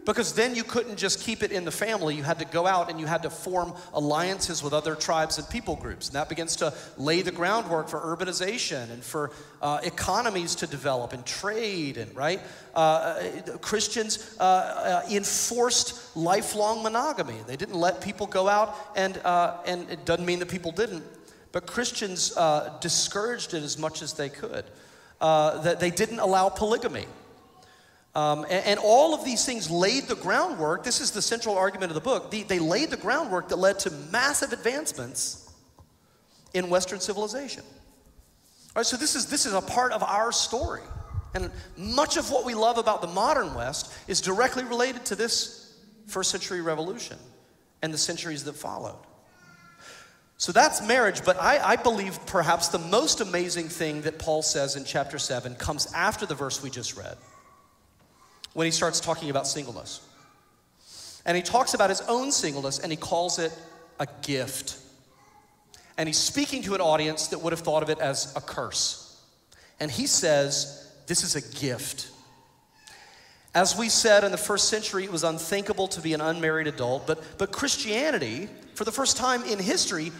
Because 0.04 0.32
then 0.32 0.54
you 0.54 0.64
couldn't 0.64 0.96
just 0.96 1.20
keep 1.20 1.42
it 1.42 1.52
in 1.52 1.64
the 1.64 1.70
family. 1.70 2.14
You 2.14 2.22
had 2.22 2.38
to 2.38 2.44
go 2.44 2.66
out 2.66 2.90
and 2.90 2.98
you 2.98 3.06
had 3.06 3.22
to 3.22 3.30
form 3.30 3.74
alliances 3.92 4.62
with 4.62 4.72
other 4.72 4.94
tribes 4.94 5.38
and 5.38 5.48
people 5.48 5.76
groups. 5.76 6.08
And 6.08 6.16
that 6.16 6.28
begins 6.28 6.56
to 6.56 6.72
lay 6.96 7.22
the 7.22 7.30
groundwork 7.30 7.88
for 7.88 8.00
urbanization 8.00 8.90
and 8.90 9.04
for 9.04 9.30
uh, 9.60 9.80
economies 9.82 10.54
to 10.56 10.66
develop 10.66 11.12
and 11.12 11.24
trade 11.26 11.98
and, 11.98 12.14
right? 12.16 12.40
Uh, 12.74 12.78
uh 12.78 13.58
Christians 13.58 14.36
uh, 14.40 14.42
uh, 14.42 15.02
enforced 15.10 16.16
lifelong 16.16 16.82
monogamy. 16.82 17.36
They 17.46 17.56
didn't 17.56 17.74
let 17.74 18.00
people 18.00 18.26
go 18.26 18.48
out, 18.48 18.74
and, 18.96 19.18
uh, 19.18 19.58
and 19.66 19.90
it 19.90 20.04
doesn't 20.04 20.24
mean 20.24 20.38
that 20.38 20.48
people 20.48 20.72
didn't, 20.72 21.04
but 21.52 21.66
Christians 21.66 22.32
discouraged 22.80 23.54
it 23.54 23.62
as 23.62 23.76
much 23.76 24.02
as 24.02 24.14
they 24.14 24.28
could. 24.28 24.64
that 25.20 25.80
they 25.80 25.90
didn't 25.90 26.20
allow 26.20 26.48
polygamy. 26.48 27.06
Um, 28.14 28.44
and, 28.50 28.66
and, 28.66 28.80
all 28.80 29.14
of 29.14 29.24
these 29.24 29.46
things 29.46 29.70
laid 29.70 30.08
the 30.08 30.16
groundwork. 30.16 30.82
This 30.82 31.00
is 31.00 31.12
the 31.12 31.22
central 31.22 31.56
argument 31.56 31.90
of 31.90 31.94
the 31.94 32.00
book. 32.00 32.32
The, 32.32 32.42
they 32.42 32.58
laid 32.58 32.90
the 32.90 32.96
groundwork 32.96 33.48
that 33.50 33.56
led 33.56 33.78
to 33.80 33.90
massive 34.10 34.52
advancements 34.52 35.48
in 36.52 36.68
Western 36.68 36.98
civilization. 36.98 37.62
All 38.74 38.80
right, 38.80 38.86
so 38.86 38.96
this 38.96 39.14
is, 39.14 39.26
this 39.26 39.46
is 39.46 39.54
a 39.54 39.60
part 39.60 39.92
of 39.92 40.02
our 40.02 40.32
story. 40.32 40.82
And 41.34 41.52
much 41.76 42.16
of 42.16 42.30
what 42.32 42.44
we 42.44 42.54
love 42.54 42.78
about 42.78 43.00
the 43.00 43.06
modern 43.06 43.54
West 43.54 43.92
is 44.08 44.20
directly 44.20 44.64
related 44.64 45.04
to 45.06 45.14
this 45.14 45.76
first 46.06 46.32
century 46.32 46.60
revolution 46.60 47.16
and 47.82 47.94
the 47.94 47.98
centuries 47.98 48.42
that 48.44 48.54
followed. 48.54 48.98
So 50.36 50.52
that's 50.52 50.84
marriage, 50.86 51.24
but 51.24 51.40
I, 51.40 51.58
I, 51.58 51.76
believe 51.76 52.18
perhaps 52.26 52.68
the 52.68 52.78
most 52.78 53.20
amazing 53.20 53.68
thing 53.68 54.00
that 54.02 54.18
Paul 54.18 54.40
says 54.40 54.74
in 54.74 54.84
chapter 54.84 55.18
7 55.18 55.54
comes 55.56 55.92
after 55.92 56.24
the 56.24 56.34
verse 56.34 56.62
we 56.62 56.70
just 56.70 56.96
read 56.96 57.18
when 58.52 58.64
he 58.64 58.70
starts 58.70 59.00
talking 59.00 59.30
about 59.30 59.46
singleness. 59.46 60.00
And 61.24 61.36
he 61.36 61.42
talks 61.42 61.74
about 61.74 61.90
his 61.90 62.00
own 62.02 62.32
singleness 62.32 62.78
and 62.78 62.90
he 62.90 62.96
calls 62.96 63.38
it 63.38 63.52
a 63.98 64.06
gift. 64.22 64.78
And 65.96 66.08
he's 66.08 66.18
speaking 66.18 66.62
to 66.62 66.74
an 66.74 66.80
audience 66.80 67.28
that 67.28 67.38
would 67.40 67.52
have 67.52 67.60
thought 67.60 67.82
of 67.82 67.90
it 67.90 67.98
as 67.98 68.34
a 68.36 68.40
curse. 68.40 69.22
And 69.78 69.90
he 69.90 70.06
says, 70.06 70.90
This 71.06 71.22
is 71.22 71.36
a 71.36 71.58
gift. 71.58 72.10
As 73.54 73.76
we 73.76 73.88
said 73.88 74.22
in 74.22 74.30
the 74.30 74.38
first 74.38 74.68
century, 74.68 75.04
it 75.04 75.12
was 75.12 75.24
unthinkable 75.24 75.88
to 75.88 76.00
be 76.00 76.14
an 76.14 76.20
unmarried 76.20 76.68
adult, 76.68 77.06
but, 77.06 77.22
but 77.36 77.50
Christianity, 77.50 78.48
for 78.74 78.84
the 78.84 78.92
first 78.92 79.16
time 79.16 79.42
in 79.42 79.58
history, 79.58 80.12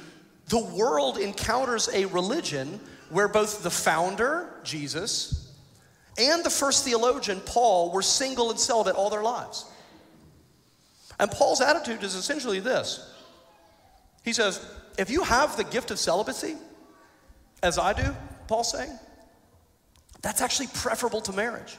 the 0.49 0.59
world 0.59 1.16
encounters 1.16 1.88
a 1.95 2.07
religion 2.07 2.81
where 3.09 3.29
both 3.29 3.62
the 3.62 3.71
founder, 3.71 4.53
Jesus, 4.64 5.50
and 6.18 6.44
the 6.44 6.51
first 6.51 6.85
theologian, 6.85 7.40
Paul, 7.40 7.92
were 7.92 8.03
single 8.03 8.51
and 8.51 8.59
celibate 8.59 8.94
all 8.94 9.11
their 9.11 9.23
lives. 9.23 9.64
And 11.18 11.31
Paul's 11.31 11.61
attitude 11.61 12.03
is 12.03 12.14
essentially 12.14 12.61
this 12.61 13.07
He 14.25 14.33
says, 14.33 14.64
if 14.99 15.11
you 15.11 15.23
have 15.23 15.57
the 15.57 15.64
gift 15.64 15.90
of 15.90 15.99
celibacy, 15.99 16.57
as 17.62 17.79
I 17.79 17.92
do, 17.92 18.14
Paul's 18.49 18.73
saying, 18.73 18.99
that's 20.23 20.40
actually 20.40 20.68
preferable 20.75 21.20
to 21.23 21.33
marriage. 21.33 21.77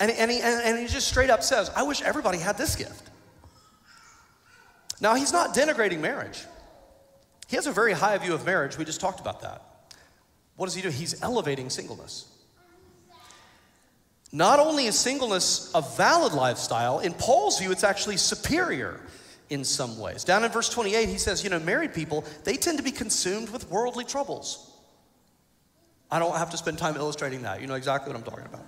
And, 0.00 0.10
and, 0.10 0.30
he, 0.30 0.40
and 0.40 0.78
he 0.78 0.86
just 0.86 1.08
straight 1.08 1.30
up 1.30 1.42
says, 1.42 1.70
I 1.76 1.82
wish 1.84 2.02
everybody 2.02 2.38
had 2.38 2.58
this 2.58 2.74
gift. 2.76 3.10
Now, 5.00 5.14
he's 5.14 5.32
not 5.32 5.54
denigrating 5.54 6.00
marriage. 6.00 6.44
He 7.48 7.56
has 7.56 7.66
a 7.66 7.72
very 7.72 7.92
high 7.92 8.16
view 8.18 8.34
of 8.34 8.44
marriage. 8.44 8.78
We 8.78 8.84
just 8.84 9.00
talked 9.00 9.20
about 9.20 9.42
that. 9.42 9.62
What 10.56 10.66
does 10.66 10.74
he 10.74 10.82
do? 10.82 10.88
He's 10.88 11.22
elevating 11.22 11.68
singleness. 11.70 12.26
Not 14.34 14.58
only 14.58 14.86
is 14.86 14.98
singleness 14.98 15.70
a 15.76 15.80
valid 15.80 16.32
lifestyle, 16.32 16.98
in 16.98 17.14
Paul's 17.14 17.60
view, 17.60 17.70
it's 17.70 17.84
actually 17.84 18.16
superior 18.16 19.00
in 19.48 19.62
some 19.62 19.96
ways. 19.96 20.24
Down 20.24 20.42
in 20.42 20.50
verse 20.50 20.68
28, 20.68 21.08
he 21.08 21.18
says, 21.18 21.44
You 21.44 21.50
know, 21.50 21.60
married 21.60 21.94
people, 21.94 22.24
they 22.42 22.56
tend 22.56 22.78
to 22.78 22.82
be 22.82 22.90
consumed 22.90 23.50
with 23.50 23.70
worldly 23.70 24.04
troubles. 24.04 24.72
I 26.10 26.18
don't 26.18 26.36
have 26.36 26.50
to 26.50 26.56
spend 26.56 26.78
time 26.78 26.96
illustrating 26.96 27.42
that. 27.42 27.60
You 27.60 27.68
know 27.68 27.76
exactly 27.76 28.12
what 28.12 28.18
I'm 28.18 28.28
talking 28.28 28.46
about. 28.46 28.64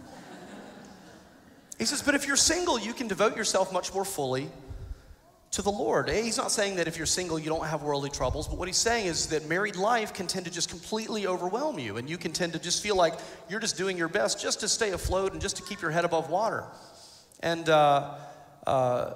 He 1.81 1.85
says, 1.85 2.01
But 2.01 2.15
if 2.15 2.29
you're 2.29 2.37
single, 2.37 2.79
you 2.79 2.95
can 2.95 3.09
devote 3.09 3.37
yourself 3.37 3.73
much 3.73 3.93
more 3.93 4.05
fully 4.05 4.49
to 5.57 5.63
the 5.63 5.73
Lord. 5.73 6.11
He's 6.11 6.37
not 6.37 6.53
saying 6.53 6.77
that 6.77 6.87
if 6.87 6.99
you're 6.99 7.07
single, 7.07 7.39
you 7.39 7.49
don't 7.49 7.67
have 7.67 7.83
worldly 7.83 8.11
troubles, 8.11 8.47
but 8.47 8.59
what 8.59 8.69
he's 8.69 8.77
saying 8.77 9.07
is 9.07 9.29
that 9.29 9.49
married 9.49 9.75
life 9.75 10.13
can 10.13 10.27
tend 10.27 10.45
to 10.45 10.53
just 10.53 10.69
completely 10.69 11.27
overwhelm 11.27 11.79
you, 11.79 11.97
and 11.97 12.11
you 12.11 12.19
can 12.19 12.31
tend 12.31 12.53
to 12.53 12.59
just 12.59 12.83
feel 12.83 12.95
like 12.95 13.15
you're 13.49 13.59
just 13.59 13.79
doing 13.79 13.97
your 13.97 14.09
best 14.09 14.39
just 14.39 14.61
to 14.61 14.69
stay 14.69 14.91
afloat 14.91 15.33
and 15.33 15.41
just 15.41 15.57
to 15.57 15.63
keep 15.63 15.81
your 15.81 15.91
head 15.91 16.05
above 16.05 16.29
water. 16.29 16.65
And, 17.41 17.67
uh, 17.71 18.17
uh, 18.67 19.15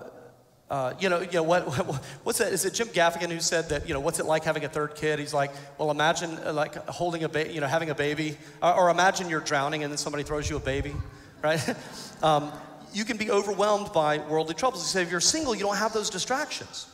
uh, 0.70 0.94
you 0.98 1.10
know, 1.10 1.20
you 1.20 1.32
know 1.32 1.42
what, 1.42 1.66
what, 1.86 1.96
what's 2.24 2.38
that? 2.38 2.54
Is 2.54 2.64
it 2.64 2.72
Jim 2.72 2.88
Gaffigan 2.88 3.30
who 3.30 3.40
said 3.40 3.68
that? 3.68 3.86
You 3.86 3.92
know, 3.92 4.00
what's 4.00 4.18
it 4.18 4.24
like 4.24 4.42
having 4.42 4.64
a 4.64 4.68
third 4.68 4.94
kid? 4.94 5.18
He's 5.18 5.34
like, 5.34 5.50
well, 5.76 5.90
imagine 5.90 6.38
uh, 6.46 6.54
like 6.54 6.74
holding 6.88 7.22
a 7.22 7.28
baby, 7.28 7.52
you 7.52 7.60
know, 7.60 7.66
having 7.66 7.90
a 7.90 7.94
baby, 7.94 8.38
or, 8.62 8.74
or, 8.74 8.90
imagine 8.90 9.28
you're 9.28 9.40
drowning 9.40 9.84
and 9.84 9.92
then 9.92 9.98
somebody 9.98 10.24
throws 10.24 10.48
you 10.48 10.56
a 10.56 10.60
baby, 10.60 10.94
right? 11.42 11.62
um, 12.22 12.50
you 12.92 13.04
can 13.04 13.16
be 13.16 13.30
overwhelmed 13.30 13.92
by 13.92 14.18
worldly 14.18 14.54
troubles. 14.54 14.82
He 14.82 14.88
said, 14.88 15.02
if 15.02 15.10
you're 15.10 15.20
single, 15.20 15.54
you 15.54 15.62
don't 15.62 15.76
have 15.76 15.92
those 15.92 16.10
distractions. 16.10 16.86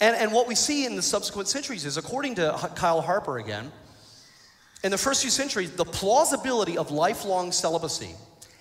And, 0.00 0.16
and 0.16 0.32
what 0.32 0.48
we 0.48 0.54
see 0.54 0.84
in 0.84 0.96
the 0.96 1.02
subsequent 1.02 1.48
centuries 1.48 1.84
is, 1.84 1.96
according 1.96 2.34
to 2.36 2.72
Kyle 2.74 3.00
Harper 3.00 3.38
again, 3.38 3.70
in 4.82 4.90
the 4.90 4.98
first 4.98 5.22
few 5.22 5.30
centuries, 5.30 5.70
the 5.70 5.84
plausibility 5.84 6.76
of 6.76 6.90
lifelong 6.90 7.52
celibacy 7.52 8.14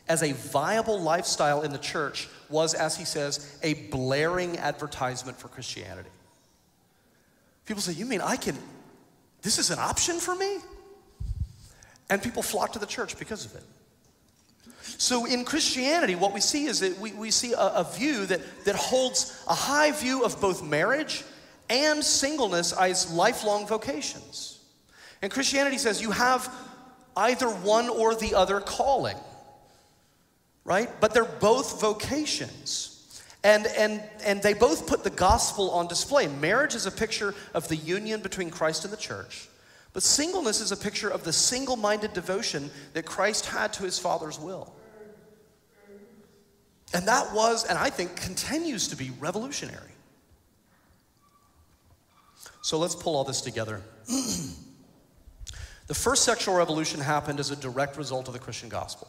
as 0.07 0.23
a 0.23 0.33
viable 0.33 0.99
lifestyle 1.01 1.61
in 1.61 1.71
the 1.71 1.77
church 1.77 2.27
was, 2.49 2.73
as 2.73 2.97
he 2.97 3.05
says, 3.05 3.57
a 3.63 3.73
blaring 3.89 4.57
advertisement 4.57 5.39
for 5.39 5.47
Christianity. 5.47 6.09
People 7.65 7.81
say, 7.81 7.93
You 7.93 8.05
mean 8.05 8.21
I 8.21 8.35
can, 8.35 8.57
This 9.41 9.57
is 9.57 9.71
an 9.71 9.79
option 9.79 10.19
for 10.19 10.35
me? 10.35 10.57
And 12.09 12.21
people 12.21 12.43
flock 12.43 12.73
to 12.73 12.79
the 12.79 12.85
church 12.85 13.17
because 13.17 13.45
of 13.45 13.55
it. 13.55 13.63
So 14.97 15.25
in 15.25 15.45
Christianity, 15.45 16.15
what 16.15 16.33
we 16.33 16.41
see 16.41 16.65
is 16.65 16.79
that 16.81 16.99
we, 16.99 17.13
we 17.13 17.31
see 17.31 17.53
a, 17.53 17.57
a 17.57 17.83
view 17.83 18.25
that, 18.27 18.41
that 18.65 18.75
holds 18.75 19.43
a 19.47 19.53
high 19.53 19.91
view 19.91 20.23
of 20.23 20.39
both 20.39 20.63
marriage 20.63 21.23
and 21.69 22.03
singleness 22.03 22.73
as 22.73 23.11
lifelong 23.11 23.65
vocations. 23.67 24.59
And 25.21 25.31
Christianity 25.31 25.77
says 25.77 26.01
you 26.01 26.11
have 26.11 26.53
either 27.15 27.47
one 27.47 27.89
or 27.89 28.15
the 28.15 28.35
other 28.35 28.59
calling, 28.59 29.17
right? 30.63 30.89
But 30.99 31.13
they're 31.13 31.25
both 31.25 31.79
vocations. 31.81 32.87
And, 33.43 33.65
and, 33.77 34.03
and 34.23 34.41
they 34.43 34.53
both 34.53 34.85
put 34.85 35.03
the 35.03 35.09
gospel 35.09 35.71
on 35.71 35.87
display. 35.87 36.27
Marriage 36.27 36.75
is 36.75 36.85
a 36.85 36.91
picture 36.91 37.33
of 37.53 37.67
the 37.67 37.75
union 37.75 38.21
between 38.21 38.51
Christ 38.51 38.83
and 38.83 38.93
the 38.93 38.97
church, 38.97 39.47
but 39.93 40.03
singleness 40.03 40.61
is 40.61 40.71
a 40.71 40.77
picture 40.77 41.09
of 41.09 41.23
the 41.23 41.33
single 41.33 41.75
minded 41.75 42.13
devotion 42.13 42.69
that 42.93 43.05
Christ 43.05 43.47
had 43.47 43.73
to 43.73 43.83
his 43.83 43.97
Father's 43.97 44.39
will. 44.39 44.71
And 46.93 47.07
that 47.07 47.33
was, 47.33 47.65
and 47.65 47.77
I 47.77 47.89
think 47.89 48.15
continues 48.15 48.89
to 48.89 48.95
be 48.95 49.11
revolutionary. 49.19 49.91
So 52.61 52.77
let's 52.77 52.95
pull 52.95 53.15
all 53.15 53.23
this 53.23 53.41
together. 53.41 53.81
the 55.87 55.93
first 55.93 56.23
sexual 56.23 56.55
revolution 56.55 56.99
happened 56.99 57.39
as 57.39 57.49
a 57.49 57.55
direct 57.55 57.97
result 57.97 58.27
of 58.27 58.33
the 58.33 58.39
Christian 58.39 58.69
gospel, 58.69 59.07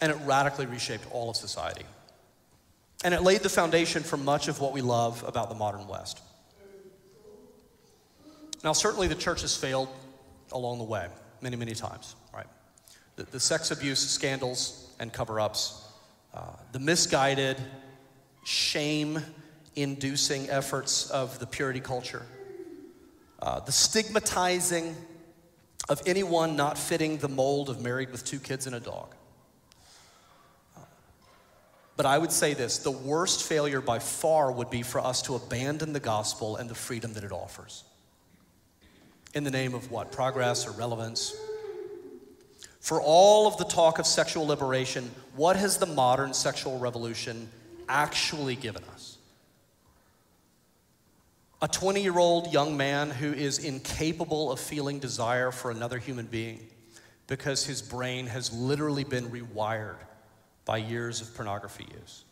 and 0.00 0.10
it 0.10 0.18
radically 0.24 0.66
reshaped 0.66 1.04
all 1.10 1.28
of 1.28 1.36
society. 1.36 1.84
And 3.04 3.12
it 3.12 3.22
laid 3.22 3.40
the 3.40 3.48
foundation 3.48 4.02
for 4.02 4.16
much 4.16 4.48
of 4.48 4.60
what 4.60 4.72
we 4.72 4.80
love 4.80 5.22
about 5.26 5.48
the 5.48 5.54
modern 5.54 5.86
West. 5.86 6.22
Now, 8.64 8.72
certainly 8.72 9.06
the 9.06 9.14
church 9.14 9.42
has 9.42 9.56
failed 9.56 9.88
along 10.52 10.78
the 10.78 10.84
way, 10.84 11.06
many, 11.40 11.56
many 11.56 11.74
times, 11.74 12.16
right? 12.34 12.46
The, 13.16 13.24
the 13.24 13.40
sex 13.40 13.70
abuse 13.70 14.00
scandals 14.00 14.90
and 14.98 15.12
cover 15.12 15.38
ups, 15.38 15.85
uh, 16.36 16.40
the 16.72 16.78
misguided, 16.78 17.56
shame 18.44 19.18
inducing 19.74 20.50
efforts 20.50 21.10
of 21.10 21.38
the 21.38 21.46
purity 21.46 21.80
culture, 21.80 22.26
uh, 23.40 23.60
the 23.60 23.72
stigmatizing 23.72 24.94
of 25.88 26.02
anyone 26.04 26.54
not 26.54 26.76
fitting 26.76 27.16
the 27.16 27.28
mold 27.28 27.70
of 27.70 27.80
married 27.80 28.10
with 28.10 28.22
two 28.24 28.38
kids 28.38 28.66
and 28.66 28.76
a 28.76 28.80
dog. 28.80 29.14
But 31.96 32.04
I 32.04 32.18
would 32.18 32.32
say 32.32 32.52
this 32.52 32.78
the 32.78 32.90
worst 32.90 33.42
failure 33.42 33.80
by 33.80 33.98
far 33.98 34.52
would 34.52 34.68
be 34.68 34.82
for 34.82 35.00
us 35.00 35.22
to 35.22 35.36
abandon 35.36 35.94
the 35.94 36.00
gospel 36.00 36.56
and 36.56 36.68
the 36.68 36.74
freedom 36.74 37.14
that 37.14 37.24
it 37.24 37.32
offers. 37.32 37.84
In 39.32 39.44
the 39.44 39.50
name 39.50 39.74
of 39.74 39.90
what? 39.90 40.12
Progress 40.12 40.66
or 40.66 40.72
relevance? 40.72 41.34
For 42.80 43.00
all 43.00 43.46
of 43.46 43.56
the 43.56 43.64
talk 43.64 43.98
of 43.98 44.06
sexual 44.06 44.46
liberation, 44.46 45.10
what 45.36 45.56
has 45.56 45.76
the 45.78 45.86
modern 45.86 46.32
sexual 46.32 46.78
revolution 46.78 47.48
actually 47.88 48.56
given 48.56 48.82
us? 48.94 49.18
A 51.62 51.68
20 51.68 52.02
year 52.02 52.18
old 52.18 52.52
young 52.52 52.76
man 52.76 53.10
who 53.10 53.32
is 53.32 53.58
incapable 53.58 54.50
of 54.50 54.60
feeling 54.60 54.98
desire 54.98 55.50
for 55.50 55.70
another 55.70 55.98
human 55.98 56.26
being 56.26 56.66
because 57.26 57.64
his 57.64 57.82
brain 57.82 58.26
has 58.26 58.52
literally 58.52 59.04
been 59.04 59.28
rewired 59.30 59.96
by 60.64 60.78
years 60.78 61.20
of 61.20 61.34
pornography 61.34 61.86
use. 62.00 62.24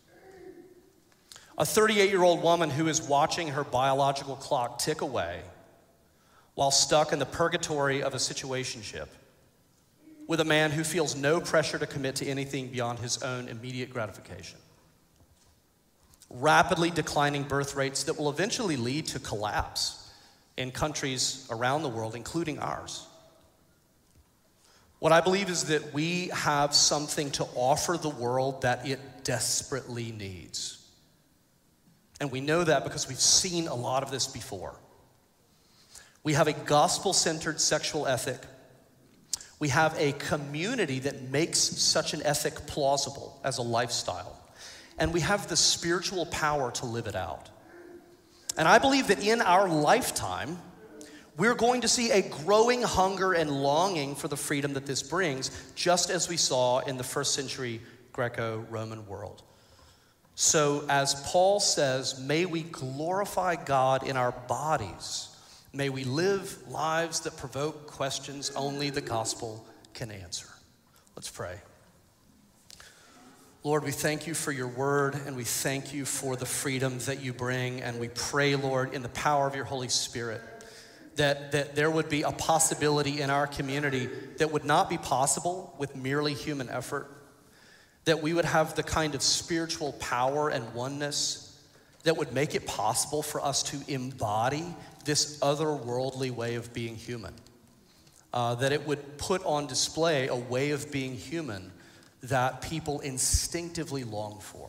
A 1.56 1.64
38 1.64 2.10
year 2.10 2.22
old 2.22 2.42
woman 2.42 2.70
who 2.70 2.88
is 2.88 3.00
watching 3.00 3.48
her 3.48 3.64
biological 3.64 4.36
clock 4.36 4.78
tick 4.78 5.00
away 5.00 5.40
while 6.54 6.70
stuck 6.70 7.12
in 7.12 7.18
the 7.18 7.26
purgatory 7.26 8.02
of 8.02 8.14
a 8.14 8.18
situationship 8.18 9.08
with 10.26 10.40
a 10.40 10.44
man 10.44 10.70
who 10.70 10.84
feels 10.84 11.14
no 11.14 11.40
pressure 11.40 11.78
to 11.78 11.86
commit 11.86 12.16
to 12.16 12.26
anything 12.26 12.68
beyond 12.68 12.98
his 12.98 13.22
own 13.22 13.48
immediate 13.48 13.90
gratification. 13.90 14.58
Rapidly 16.30 16.90
declining 16.90 17.42
birth 17.42 17.76
rates 17.76 18.04
that 18.04 18.18
will 18.18 18.30
eventually 18.30 18.76
lead 18.76 19.06
to 19.08 19.18
collapse 19.18 20.10
in 20.56 20.70
countries 20.70 21.46
around 21.50 21.82
the 21.82 21.88
world, 21.88 22.14
including 22.14 22.58
ours. 22.58 23.06
What 24.98 25.12
I 25.12 25.20
believe 25.20 25.50
is 25.50 25.64
that 25.64 25.92
we 25.92 26.28
have 26.28 26.74
something 26.74 27.30
to 27.32 27.44
offer 27.54 27.98
the 27.98 28.08
world 28.08 28.62
that 28.62 28.88
it 28.88 29.00
desperately 29.22 30.12
needs. 30.12 30.80
And 32.20 32.32
we 32.32 32.40
know 32.40 32.64
that 32.64 32.84
because 32.84 33.06
we've 33.06 33.20
seen 33.20 33.68
a 33.68 33.74
lot 33.74 34.02
of 34.02 34.10
this 34.10 34.26
before. 34.26 34.74
We 36.22 36.32
have 36.32 36.48
a 36.48 36.54
gospel 36.54 37.12
centered 37.12 37.60
sexual 37.60 38.06
ethic. 38.06 38.40
We 39.58 39.68
have 39.68 39.94
a 39.98 40.12
community 40.12 40.98
that 41.00 41.30
makes 41.30 41.58
such 41.58 42.14
an 42.14 42.22
ethic 42.22 42.66
plausible 42.66 43.40
as 43.44 43.58
a 43.58 43.62
lifestyle. 43.62 44.38
And 44.98 45.12
we 45.12 45.20
have 45.20 45.48
the 45.48 45.56
spiritual 45.56 46.26
power 46.26 46.70
to 46.72 46.86
live 46.86 47.06
it 47.06 47.16
out. 47.16 47.48
And 48.56 48.68
I 48.68 48.78
believe 48.78 49.08
that 49.08 49.24
in 49.24 49.42
our 49.42 49.68
lifetime, 49.68 50.58
we're 51.36 51.54
going 51.54 51.80
to 51.80 51.88
see 51.88 52.12
a 52.12 52.22
growing 52.22 52.82
hunger 52.82 53.32
and 53.32 53.50
longing 53.50 54.14
for 54.14 54.28
the 54.28 54.36
freedom 54.36 54.74
that 54.74 54.86
this 54.86 55.02
brings, 55.02 55.50
just 55.74 56.10
as 56.10 56.28
we 56.28 56.36
saw 56.36 56.78
in 56.80 56.96
the 56.96 57.02
first 57.02 57.34
century 57.34 57.80
Greco 58.12 58.64
Roman 58.70 59.06
world. 59.08 59.42
So, 60.36 60.84
as 60.88 61.14
Paul 61.26 61.60
says, 61.60 62.20
may 62.20 62.44
we 62.44 62.62
glorify 62.62 63.56
God 63.56 64.06
in 64.06 64.16
our 64.16 64.32
bodies. 64.32 65.28
May 65.74 65.88
we 65.88 66.04
live 66.04 66.56
lives 66.68 67.20
that 67.20 67.36
provoke 67.36 67.88
questions 67.88 68.52
only 68.54 68.90
the 68.90 69.00
gospel 69.00 69.66
can 69.92 70.12
answer. 70.12 70.46
Let's 71.16 71.28
pray. 71.28 71.56
Lord, 73.64 73.82
we 73.82 73.90
thank 73.90 74.28
you 74.28 74.34
for 74.34 74.52
your 74.52 74.68
word 74.68 75.16
and 75.26 75.34
we 75.34 75.42
thank 75.42 75.92
you 75.92 76.04
for 76.04 76.36
the 76.36 76.46
freedom 76.46 77.00
that 77.06 77.24
you 77.24 77.32
bring. 77.32 77.80
And 77.80 77.98
we 77.98 78.06
pray, 78.06 78.54
Lord, 78.54 78.94
in 78.94 79.02
the 79.02 79.08
power 79.08 79.48
of 79.48 79.56
your 79.56 79.64
Holy 79.64 79.88
Spirit 79.88 80.40
that, 81.16 81.50
that 81.50 81.74
there 81.74 81.90
would 81.90 82.08
be 82.08 82.22
a 82.22 82.30
possibility 82.30 83.20
in 83.20 83.28
our 83.28 83.48
community 83.48 84.08
that 84.38 84.52
would 84.52 84.64
not 84.64 84.88
be 84.88 84.98
possible 84.98 85.74
with 85.76 85.96
merely 85.96 86.34
human 86.34 86.68
effort, 86.68 87.10
that 88.04 88.22
we 88.22 88.32
would 88.32 88.44
have 88.44 88.76
the 88.76 88.84
kind 88.84 89.16
of 89.16 89.22
spiritual 89.22 89.92
power 89.94 90.50
and 90.50 90.72
oneness 90.72 91.60
that 92.04 92.16
would 92.16 92.32
make 92.32 92.54
it 92.54 92.64
possible 92.64 93.22
for 93.22 93.44
us 93.44 93.62
to 93.64 93.80
embody 93.88 94.64
this 95.04 95.38
otherworldly 95.40 96.30
way 96.30 96.54
of 96.54 96.72
being 96.72 96.96
human. 96.96 97.34
Uh, 98.32 98.56
that 98.56 98.72
it 98.72 98.84
would 98.84 99.16
put 99.16 99.44
on 99.44 99.66
display 99.66 100.26
a 100.26 100.34
way 100.34 100.72
of 100.72 100.90
being 100.90 101.14
human 101.14 101.70
that 102.24 102.62
people 102.62 103.00
instinctively 103.00 104.02
long 104.02 104.40
for. 104.40 104.68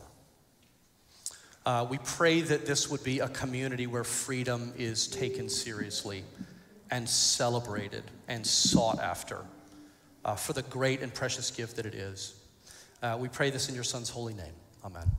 Uh, 1.64 1.84
we 1.90 1.98
pray 2.04 2.42
that 2.42 2.64
this 2.64 2.88
would 2.88 3.02
be 3.02 3.18
a 3.18 3.28
community 3.28 3.88
where 3.88 4.04
freedom 4.04 4.72
is 4.78 5.08
taken 5.08 5.48
seriously 5.48 6.22
and 6.92 7.08
celebrated 7.08 8.04
and 8.28 8.46
sought 8.46 9.00
after 9.00 9.44
uh, 10.24 10.36
for 10.36 10.52
the 10.52 10.62
great 10.62 11.02
and 11.02 11.12
precious 11.12 11.50
gift 11.50 11.74
that 11.76 11.86
it 11.86 11.94
is. 11.94 12.34
Uh, 13.02 13.16
we 13.18 13.28
pray 13.28 13.50
this 13.50 13.68
in 13.68 13.74
your 13.74 13.84
Son's 13.84 14.10
holy 14.10 14.34
name. 14.34 14.54
Amen. 14.84 15.10